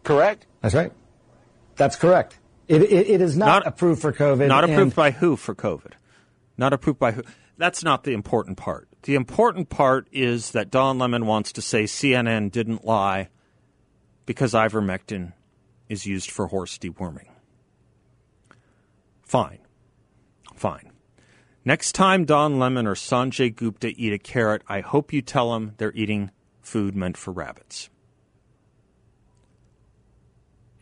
Correct? 0.02 0.46
That's 0.60 0.74
right. 0.74 0.92
That's 1.76 1.96
correct. 1.96 2.38
It, 2.66 2.82
it, 2.82 3.10
it 3.10 3.20
is 3.20 3.36
not, 3.36 3.46
not, 3.46 3.66
approved 3.66 4.00
for 4.00 4.12
COVID. 4.12 4.48
Not 4.48 4.64
approved 4.64 4.96
by 4.96 5.10
who 5.10 5.36
for 5.36 5.54
COVID? 5.54 5.92
Not 6.56 6.72
approved 6.72 6.98
by 6.98 7.12
who? 7.12 7.22
That's 7.58 7.84
not 7.84 8.04
the 8.04 8.12
important 8.12 8.56
part. 8.56 8.88
The 9.02 9.14
important 9.14 9.68
part 9.68 10.08
is 10.12 10.52
that 10.52 10.70
Don 10.70 10.98
Lemon 10.98 11.26
wants 11.26 11.52
to 11.52 11.62
say 11.62 11.84
CNN 11.84 12.50
didn't 12.50 12.84
lie 12.84 13.28
because 14.26 14.54
ivermectin 14.54 15.34
is 15.88 16.06
used 16.06 16.30
for 16.30 16.46
horse 16.46 16.78
deworming. 16.78 17.28
Fine. 19.22 19.58
Fine. 20.54 20.90
Next 21.64 21.92
time 21.92 22.24
Don 22.24 22.58
Lemon 22.58 22.86
or 22.86 22.94
Sanjay 22.94 23.54
Gupta 23.54 23.88
eat 23.96 24.12
a 24.12 24.18
carrot, 24.18 24.62
I 24.68 24.80
hope 24.80 25.12
you 25.12 25.22
tell 25.22 25.52
them 25.52 25.74
they're 25.76 25.92
eating 25.92 26.30
food 26.60 26.96
meant 26.96 27.16
for 27.16 27.32
rabbits. 27.32 27.90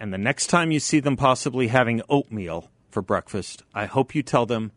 And 0.02 0.12
the 0.12 0.18
next 0.18 0.48
time 0.48 0.72
you 0.72 0.80
see 0.80 0.98
them 0.98 1.16
possibly 1.16 1.68
having 1.68 2.02
oatmeal 2.08 2.72
for 2.90 3.02
breakfast, 3.02 3.62
I 3.72 3.86
hope 3.86 4.16
you 4.16 4.24
tell 4.24 4.46
them 4.46 4.72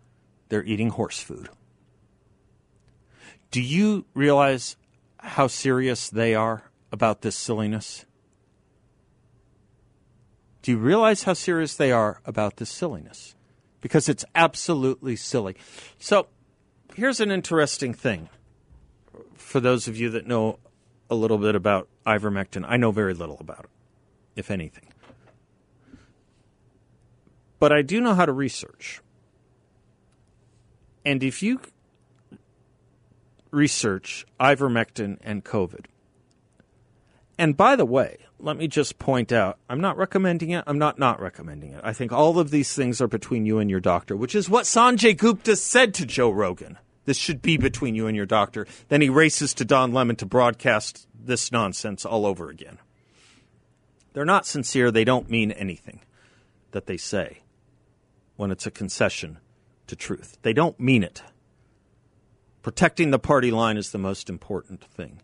they're 0.49 0.63
eating 0.63 0.89
horse 0.89 1.19
food. 1.19 1.49
Do 3.49 3.59
you 3.59 4.05
realize 4.13 4.77
how 5.17 5.47
serious 5.47 6.11
they 6.11 6.35
are 6.35 6.69
about 6.91 7.23
this 7.23 7.35
silliness? 7.35 8.05
Do 10.61 10.69
you 10.69 10.77
realize 10.77 11.23
how 11.23 11.33
serious 11.33 11.73
they 11.75 11.91
are 11.91 12.21
about 12.23 12.57
this 12.57 12.69
silliness? 12.69 13.33
Because 13.81 14.07
it's 14.07 14.25
absolutely 14.35 15.15
silly. 15.15 15.55
So, 15.97 16.27
here's 16.93 17.19
an 17.19 17.31
interesting 17.31 17.95
thing 17.95 18.29
for 19.33 19.59
those 19.59 19.87
of 19.87 19.97
you 19.97 20.11
that 20.11 20.27
know 20.27 20.59
a 21.09 21.15
little 21.15 21.39
bit 21.39 21.55
about 21.55 21.87
ivermectin. 22.05 22.63
I 22.67 22.77
know 22.77 22.91
very 22.91 23.15
little 23.15 23.37
about 23.39 23.63
it, 23.63 23.69
if 24.35 24.51
anything. 24.51 24.85
But 27.59 27.71
I 27.71 27.81
do 27.81 28.01
know 28.01 28.13
how 28.13 28.25
to 28.25 28.31
research. 28.31 29.01
And 31.05 31.23
if 31.23 31.43
you 31.43 31.61
research 33.51 34.25
ivermectin 34.39 35.17
and 35.21 35.45
COVID, 35.45 35.85
and 37.37 37.55
by 37.55 37.75
the 37.75 37.85
way, 37.85 38.17
let 38.39 38.57
me 38.57 38.67
just 38.67 38.99
point 38.99 39.31
out 39.31 39.57
I'm 39.69 39.81
not 39.81 39.97
recommending 39.97 40.49
it. 40.49 40.63
I'm 40.67 40.79
not 40.79 40.97
not 40.97 41.19
recommending 41.21 41.73
it. 41.73 41.81
I 41.83 41.93
think 41.93 42.11
all 42.11 42.39
of 42.39 42.49
these 42.49 42.73
things 42.73 43.01
are 43.01 43.07
between 43.07 43.45
you 43.45 43.59
and 43.59 43.69
your 43.69 43.79
doctor, 43.79 44.15
which 44.15 44.35
is 44.35 44.49
what 44.49 44.65
Sanjay 44.65 45.15
Gupta 45.15 45.55
said 45.55 45.93
to 45.95 46.05
Joe 46.05 46.31
Rogan. 46.31 46.77
This 47.05 47.17
should 47.17 47.41
be 47.41 47.57
between 47.57 47.93
you 47.93 48.07
and 48.07 48.15
your 48.15 48.25
doctor. 48.25 48.65
Then 48.87 49.01
he 49.01 49.09
races 49.09 49.53
to 49.55 49.65
Don 49.65 49.93
Lemon 49.93 50.15
to 50.17 50.25
broadcast 50.25 51.07
this 51.13 51.51
nonsense 51.51 52.03
all 52.03 52.25
over 52.25 52.49
again. 52.49 52.79
They're 54.13 54.25
not 54.25 54.47
sincere. 54.47 54.89
They 54.89 55.03
don't 55.03 55.29
mean 55.29 55.51
anything 55.51 56.01
that 56.71 56.87
they 56.87 56.97
say 56.97 57.41
when 58.35 58.51
it's 58.51 58.65
a 58.65 58.71
concession 58.71 59.39
to 59.87 59.95
truth. 59.95 60.37
They 60.41 60.53
don't 60.53 60.79
mean 60.79 61.03
it. 61.03 61.21
Protecting 62.61 63.11
the 63.11 63.19
party 63.19 63.51
line 63.51 63.77
is 63.77 63.91
the 63.91 63.97
most 63.97 64.29
important 64.29 64.83
thing. 64.83 65.21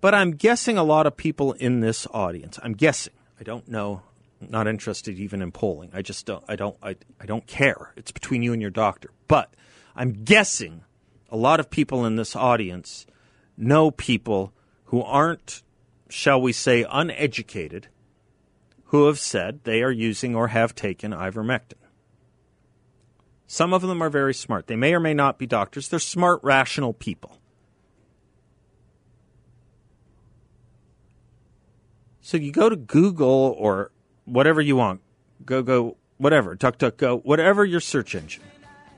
But 0.00 0.14
I'm 0.14 0.32
guessing 0.32 0.76
a 0.76 0.84
lot 0.84 1.06
of 1.06 1.16
people 1.16 1.52
in 1.54 1.80
this 1.80 2.06
audience, 2.12 2.58
I'm 2.62 2.74
guessing, 2.74 3.14
I 3.40 3.42
don't 3.42 3.66
know, 3.66 4.02
I'm 4.40 4.50
not 4.50 4.68
interested 4.68 5.18
even 5.18 5.40
in 5.40 5.52
polling. 5.52 5.90
I 5.94 6.02
just 6.02 6.26
don't 6.26 6.44
I 6.46 6.56
don't 6.56 6.76
I, 6.82 6.96
I 7.20 7.26
don't 7.26 7.46
care. 7.46 7.92
It's 7.96 8.12
between 8.12 8.42
you 8.42 8.52
and 8.52 8.60
your 8.60 8.70
doctor. 8.70 9.10
But 9.28 9.54
I'm 9.94 10.12
guessing 10.12 10.82
a 11.30 11.36
lot 11.36 11.58
of 11.58 11.70
people 11.70 12.04
in 12.04 12.16
this 12.16 12.36
audience 12.36 13.06
know 13.56 13.90
people 13.90 14.52
who 14.86 15.02
aren't, 15.02 15.62
shall 16.08 16.40
we 16.40 16.52
say, 16.52 16.84
uneducated, 16.88 17.88
who 18.86 19.06
have 19.06 19.18
said 19.18 19.60
they 19.64 19.82
are 19.82 19.90
using 19.90 20.34
or 20.34 20.48
have 20.48 20.74
taken 20.74 21.12
ivermectin. 21.12 21.74
Some 23.46 23.72
of 23.72 23.82
them 23.82 24.02
are 24.02 24.10
very 24.10 24.34
smart. 24.34 24.66
They 24.66 24.76
may 24.76 24.94
or 24.94 25.00
may 25.00 25.14
not 25.14 25.38
be 25.38 25.46
doctors. 25.46 25.88
They're 25.88 25.98
smart, 25.98 26.40
rational 26.42 26.92
people. 26.92 27.38
So 32.20 32.36
you 32.36 32.50
go 32.50 32.68
to 32.68 32.76
Google 32.76 33.54
or 33.56 33.92
whatever 34.24 34.60
you 34.60 34.74
want, 34.74 35.00
go 35.44 35.62
go 35.62 35.96
whatever, 36.18 36.56
DuckDuckGo, 36.56 37.24
whatever 37.24 37.64
your 37.64 37.78
search 37.80 38.16
engine, 38.16 38.42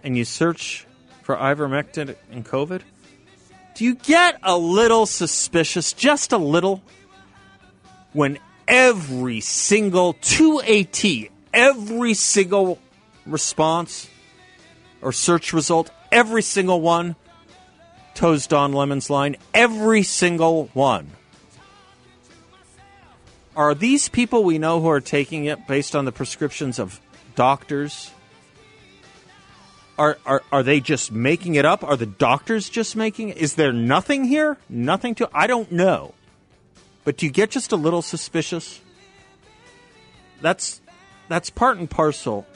and 0.02 0.16
you 0.16 0.24
search 0.24 0.86
for 1.22 1.36
ivermectin 1.36 2.16
and 2.30 2.44
COVID. 2.46 2.80
Do 3.74 3.84
you 3.84 3.96
get 3.96 4.38
a 4.42 4.56
little 4.56 5.04
suspicious, 5.04 5.92
just 5.92 6.32
a 6.32 6.38
little, 6.38 6.82
when 8.12 8.38
every 8.68 9.40
single 9.40 10.12
to 10.12 10.62
a 10.64 10.84
T, 10.84 11.30
every 11.52 12.14
single 12.14 12.78
response 13.26 14.08
or 15.02 15.12
search 15.12 15.52
result, 15.52 15.90
every 16.12 16.42
single 16.42 16.80
one 16.80 17.16
toes 18.14 18.46
Don 18.46 18.72
Lemon's 18.72 19.10
line, 19.10 19.36
every 19.52 20.04
single 20.04 20.66
one 20.74 21.10
are 23.58 23.74
these 23.74 24.08
people 24.08 24.44
we 24.44 24.56
know 24.56 24.80
who 24.80 24.88
are 24.88 25.00
taking 25.00 25.46
it 25.46 25.66
based 25.66 25.96
on 25.96 26.04
the 26.04 26.12
prescriptions 26.12 26.78
of 26.78 27.00
doctors? 27.34 28.12
Are, 29.98 30.16
are, 30.24 30.44
are 30.52 30.62
they 30.62 30.78
just 30.78 31.10
making 31.10 31.56
it 31.56 31.64
up? 31.64 31.82
Are 31.82 31.96
the 31.96 32.06
doctors 32.06 32.68
just 32.68 32.94
making 32.94 33.30
it? 33.30 33.36
Is 33.36 33.56
there 33.56 33.72
nothing 33.72 34.22
here? 34.22 34.58
Nothing 34.68 35.16
to. 35.16 35.28
I 35.34 35.48
don't 35.48 35.72
know. 35.72 36.14
But 37.08 37.16
do 37.16 37.24
you 37.24 37.32
get 37.32 37.48
just 37.48 37.72
a 37.72 37.76
little 37.76 38.02
suspicious? 38.02 38.82
That's, 40.42 40.82
that's 41.28 41.48
part 41.48 41.78
and 41.78 41.88
parcel 41.88 42.46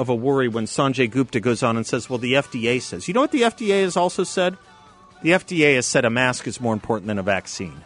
of 0.00 0.08
a 0.08 0.14
worry 0.16 0.48
when 0.48 0.64
Sanjay 0.64 1.08
Gupta 1.08 1.38
goes 1.38 1.62
on 1.62 1.76
and 1.76 1.86
says, 1.86 2.10
well, 2.10 2.18
the 2.18 2.32
FDA 2.32 2.82
says. 2.82 3.06
You 3.06 3.14
know 3.14 3.20
what 3.20 3.30
the 3.30 3.42
FDA 3.42 3.84
has 3.84 3.96
also 3.96 4.24
said? 4.24 4.56
The 5.22 5.30
FDA 5.30 5.76
has 5.76 5.86
said 5.86 6.04
a 6.04 6.10
mask 6.10 6.48
is 6.48 6.60
more 6.60 6.72
important 6.72 7.06
than 7.06 7.20
a 7.20 7.22
vaccine. 7.22 7.84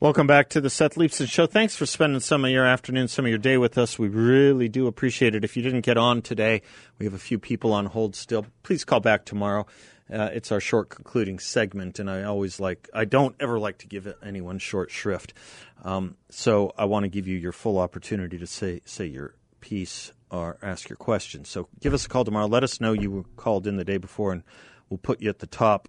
Welcome 0.00 0.28
back 0.28 0.50
to 0.50 0.60
the 0.60 0.70
Seth 0.70 0.94
Leibsohn 0.94 1.28
Show. 1.28 1.46
Thanks 1.46 1.74
for 1.74 1.84
spending 1.84 2.20
some 2.20 2.44
of 2.44 2.52
your 2.52 2.64
afternoon, 2.64 3.08
some 3.08 3.24
of 3.24 3.30
your 3.30 3.38
day 3.38 3.56
with 3.56 3.76
us. 3.76 3.98
We 3.98 4.06
really 4.06 4.68
do 4.68 4.86
appreciate 4.86 5.34
it. 5.34 5.42
If 5.42 5.56
you 5.56 5.62
didn't 5.64 5.80
get 5.80 5.96
on 5.96 6.22
today, 6.22 6.62
we 7.00 7.04
have 7.06 7.14
a 7.14 7.18
few 7.18 7.36
people 7.40 7.72
on 7.72 7.86
hold 7.86 8.14
still. 8.14 8.46
Please 8.62 8.84
call 8.84 9.00
back 9.00 9.24
tomorrow. 9.24 9.66
Uh, 10.08 10.30
it's 10.32 10.52
our 10.52 10.60
short 10.60 10.88
concluding 10.88 11.40
segment, 11.40 11.98
and 11.98 12.08
I 12.08 12.22
always 12.22 12.60
like, 12.60 12.88
I 12.94 13.06
don't 13.06 13.34
ever 13.40 13.58
like 13.58 13.78
to 13.78 13.88
give 13.88 14.06
anyone 14.22 14.60
short 14.60 14.92
shrift. 14.92 15.34
Um, 15.82 16.16
so 16.30 16.72
I 16.78 16.84
want 16.84 17.02
to 17.02 17.08
give 17.08 17.26
you 17.26 17.36
your 17.36 17.50
full 17.50 17.76
opportunity 17.76 18.38
to 18.38 18.46
say, 18.46 18.82
say 18.84 19.06
your 19.06 19.34
piece 19.60 20.12
or 20.30 20.58
ask 20.62 20.88
your 20.88 20.96
question. 20.96 21.44
So 21.44 21.66
give 21.80 21.92
us 21.92 22.06
a 22.06 22.08
call 22.08 22.24
tomorrow. 22.24 22.46
Let 22.46 22.62
us 22.62 22.80
know 22.80 22.92
you 22.92 23.10
were 23.10 23.24
called 23.34 23.66
in 23.66 23.74
the 23.74 23.84
day 23.84 23.96
before, 23.96 24.30
and 24.30 24.44
we'll 24.90 24.98
put 24.98 25.20
you 25.20 25.28
at 25.28 25.40
the 25.40 25.48
top 25.48 25.88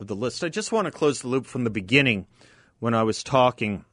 of 0.00 0.08
the 0.08 0.16
list. 0.16 0.42
I 0.42 0.48
just 0.48 0.72
want 0.72 0.86
to 0.86 0.90
close 0.90 1.22
the 1.22 1.28
loop 1.28 1.46
from 1.46 1.62
the 1.62 1.70
beginning 1.70 2.26
when 2.78 2.94
I 2.94 3.02
was 3.02 3.22
talking 3.22 3.84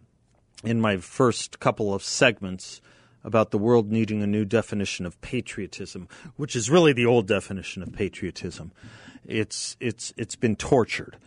in 0.63 0.79
my 0.79 0.97
first 0.97 1.59
couple 1.59 1.93
of 1.93 2.03
segments 2.03 2.81
about 3.23 3.51
the 3.51 3.57
world 3.57 3.91
needing 3.91 4.21
a 4.21 4.27
new 4.27 4.45
definition 4.45 5.05
of 5.05 5.19
patriotism, 5.21 6.07
which 6.35 6.55
is 6.55 6.69
really 6.69 6.93
the 6.93 7.05
old 7.05 7.27
definition 7.27 7.81
of 7.81 7.93
patriotism. 7.93 8.71
It's 9.25 9.77
it's 9.79 10.13
it's 10.17 10.35
been 10.35 10.55
tortured, 10.55 11.17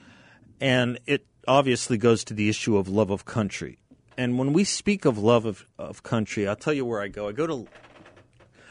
and 0.61 0.99
it 1.07 1.27
obviously 1.49 1.97
goes 1.97 2.25
to 2.25 2.35
the 2.35 2.49
issue 2.49 2.77
of 2.77 2.88
love 2.88 3.11
of 3.11 3.25
country. 3.25 3.79
And 4.19 4.38
when 4.38 4.53
we 4.53 4.64
speak 4.64 5.05
of 5.05 5.19
love 5.19 5.45
of, 5.45 5.66
of 5.79 6.03
country, 6.03 6.47
I'll 6.47 6.57
tell 6.57 6.73
you 6.73 6.85
where 6.85 7.01
I 7.01 7.09
go. 7.09 7.29
I 7.29 7.33
go 7.33 7.47
to 7.47 7.66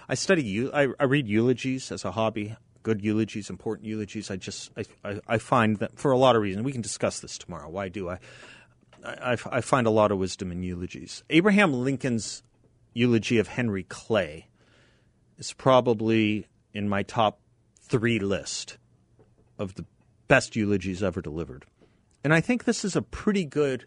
I 0.07 0.13
study 0.13 0.69
I, 0.71 0.89
I 0.99 1.05
read 1.05 1.27
eulogies 1.27 1.91
as 1.91 2.05
a 2.05 2.11
hobby 2.11 2.55
good 2.85 3.03
eulogies, 3.03 3.49
important 3.49 3.87
eulogies. 3.87 4.29
I 4.29 4.35
just 4.35 4.71
I, 5.03 5.19
I, 5.27 5.39
find 5.39 5.77
that 5.77 5.97
for 5.97 6.11
a 6.11 6.17
lot 6.19 6.35
of 6.35 6.43
reasons 6.43 6.63
we 6.63 6.71
can 6.71 6.81
discuss 6.81 7.19
this 7.19 7.35
tomorrow. 7.35 7.67
Why 7.67 7.89
do 7.89 8.09
I? 8.09 8.19
I, 9.05 9.37
I 9.51 9.61
find 9.61 9.87
a 9.87 9.91
lot 9.91 10.11
of 10.11 10.17
wisdom 10.17 10.51
in 10.51 10.63
eulogies. 10.63 11.23
Abraham 11.29 11.73
Lincoln's 11.73 12.43
eulogy 12.93 13.37
of 13.37 13.47
Henry 13.47 13.83
Clay 13.83 14.47
is 15.37 15.53
probably 15.53 16.47
in 16.73 16.89
my 16.89 17.03
top 17.03 17.39
three 17.81 18.19
list 18.19 18.77
of 19.59 19.75
the 19.75 19.85
best 20.27 20.55
eulogies 20.55 21.03
ever 21.03 21.21
delivered. 21.21 21.65
And 22.23 22.33
I 22.33 22.41
think 22.41 22.63
this 22.63 22.83
is 22.83 22.95
a 22.95 23.01
pretty 23.01 23.45
good 23.45 23.85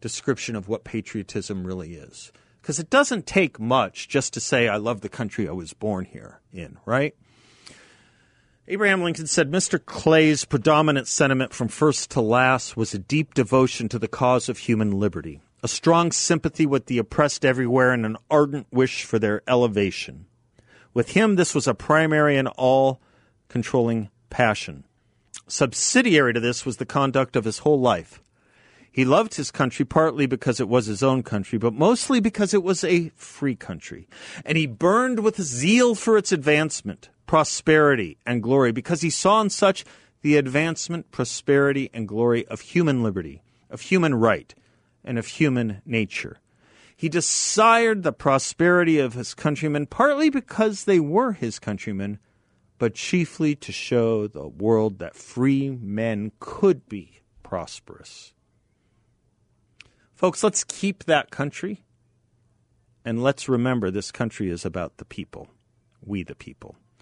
description 0.00 0.56
of 0.56 0.68
what 0.68 0.84
patriotism 0.84 1.66
really 1.66 1.94
is. 1.94 2.32
Because 2.60 2.78
it 2.78 2.88
doesn't 2.88 3.26
take 3.26 3.60
much 3.60 4.08
just 4.08 4.32
to 4.34 4.40
say, 4.40 4.68
I 4.68 4.76
love 4.76 5.02
the 5.02 5.10
country 5.10 5.46
I 5.46 5.52
was 5.52 5.74
born 5.74 6.06
here 6.06 6.40
in, 6.52 6.78
right? 6.86 7.14
Abraham 8.66 9.02
Lincoln 9.02 9.26
said 9.26 9.50
Mr. 9.50 9.78
Clay's 9.84 10.46
predominant 10.46 11.06
sentiment 11.06 11.52
from 11.52 11.68
first 11.68 12.10
to 12.12 12.22
last 12.22 12.78
was 12.78 12.94
a 12.94 12.98
deep 12.98 13.34
devotion 13.34 13.90
to 13.90 13.98
the 13.98 14.08
cause 14.08 14.48
of 14.48 14.56
human 14.56 14.90
liberty, 14.90 15.42
a 15.62 15.68
strong 15.68 16.10
sympathy 16.10 16.64
with 16.64 16.86
the 16.86 16.96
oppressed 16.96 17.44
everywhere, 17.44 17.92
and 17.92 18.06
an 18.06 18.16
ardent 18.30 18.66
wish 18.70 19.04
for 19.04 19.18
their 19.18 19.42
elevation. 19.46 20.24
With 20.94 21.10
him, 21.10 21.36
this 21.36 21.54
was 21.54 21.68
a 21.68 21.74
primary 21.74 22.38
and 22.38 22.48
all 22.48 23.02
controlling 23.48 24.08
passion. 24.30 24.84
Subsidiary 25.46 26.32
to 26.32 26.40
this 26.40 26.64
was 26.64 26.78
the 26.78 26.86
conduct 26.86 27.36
of 27.36 27.44
his 27.44 27.58
whole 27.58 27.80
life. 27.80 28.22
He 28.90 29.04
loved 29.04 29.34
his 29.34 29.50
country 29.50 29.84
partly 29.84 30.24
because 30.24 30.58
it 30.58 30.70
was 30.70 30.86
his 30.86 31.02
own 31.02 31.22
country, 31.22 31.58
but 31.58 31.74
mostly 31.74 32.18
because 32.18 32.54
it 32.54 32.62
was 32.62 32.82
a 32.82 33.10
free 33.14 33.56
country. 33.56 34.08
And 34.42 34.56
he 34.56 34.66
burned 34.66 35.18
with 35.18 35.38
zeal 35.38 35.94
for 35.94 36.16
its 36.16 36.32
advancement 36.32 37.10
prosperity, 37.26 38.18
and 38.26 38.42
glory, 38.42 38.72
because 38.72 39.00
he 39.00 39.10
saw 39.10 39.40
in 39.40 39.50
such 39.50 39.84
the 40.22 40.36
advancement, 40.36 41.10
prosperity, 41.10 41.90
and 41.92 42.08
glory 42.08 42.46
of 42.46 42.60
human 42.60 43.02
liberty, 43.02 43.42
of 43.70 43.82
human 43.82 44.14
right, 44.14 44.54
and 45.04 45.18
of 45.18 45.26
human 45.26 45.82
nature. 45.84 46.38
He 46.96 47.08
desired 47.08 48.02
the 48.02 48.12
prosperity 48.12 48.98
of 48.98 49.14
his 49.14 49.34
countrymen 49.34 49.86
partly 49.86 50.30
because 50.30 50.84
they 50.84 51.00
were 51.00 51.32
his 51.32 51.58
countrymen, 51.58 52.18
but 52.78 52.94
chiefly 52.94 53.54
to 53.56 53.72
show 53.72 54.26
the 54.26 54.48
world 54.48 54.98
that 54.98 55.16
free 55.16 55.70
men 55.70 56.32
could 56.38 56.88
be 56.88 57.20
prosperous. 57.42 58.32
Folks, 60.14 60.42
let's 60.42 60.64
keep 60.64 61.04
that 61.04 61.30
country, 61.30 61.84
and 63.04 63.22
let's 63.22 63.48
remember 63.48 63.90
this 63.90 64.12
country 64.12 64.48
is 64.48 64.64
about 64.64 64.96
the 64.96 65.04
people, 65.04 65.48
we 66.00 66.22
the 66.22 66.34
people. 66.34 66.76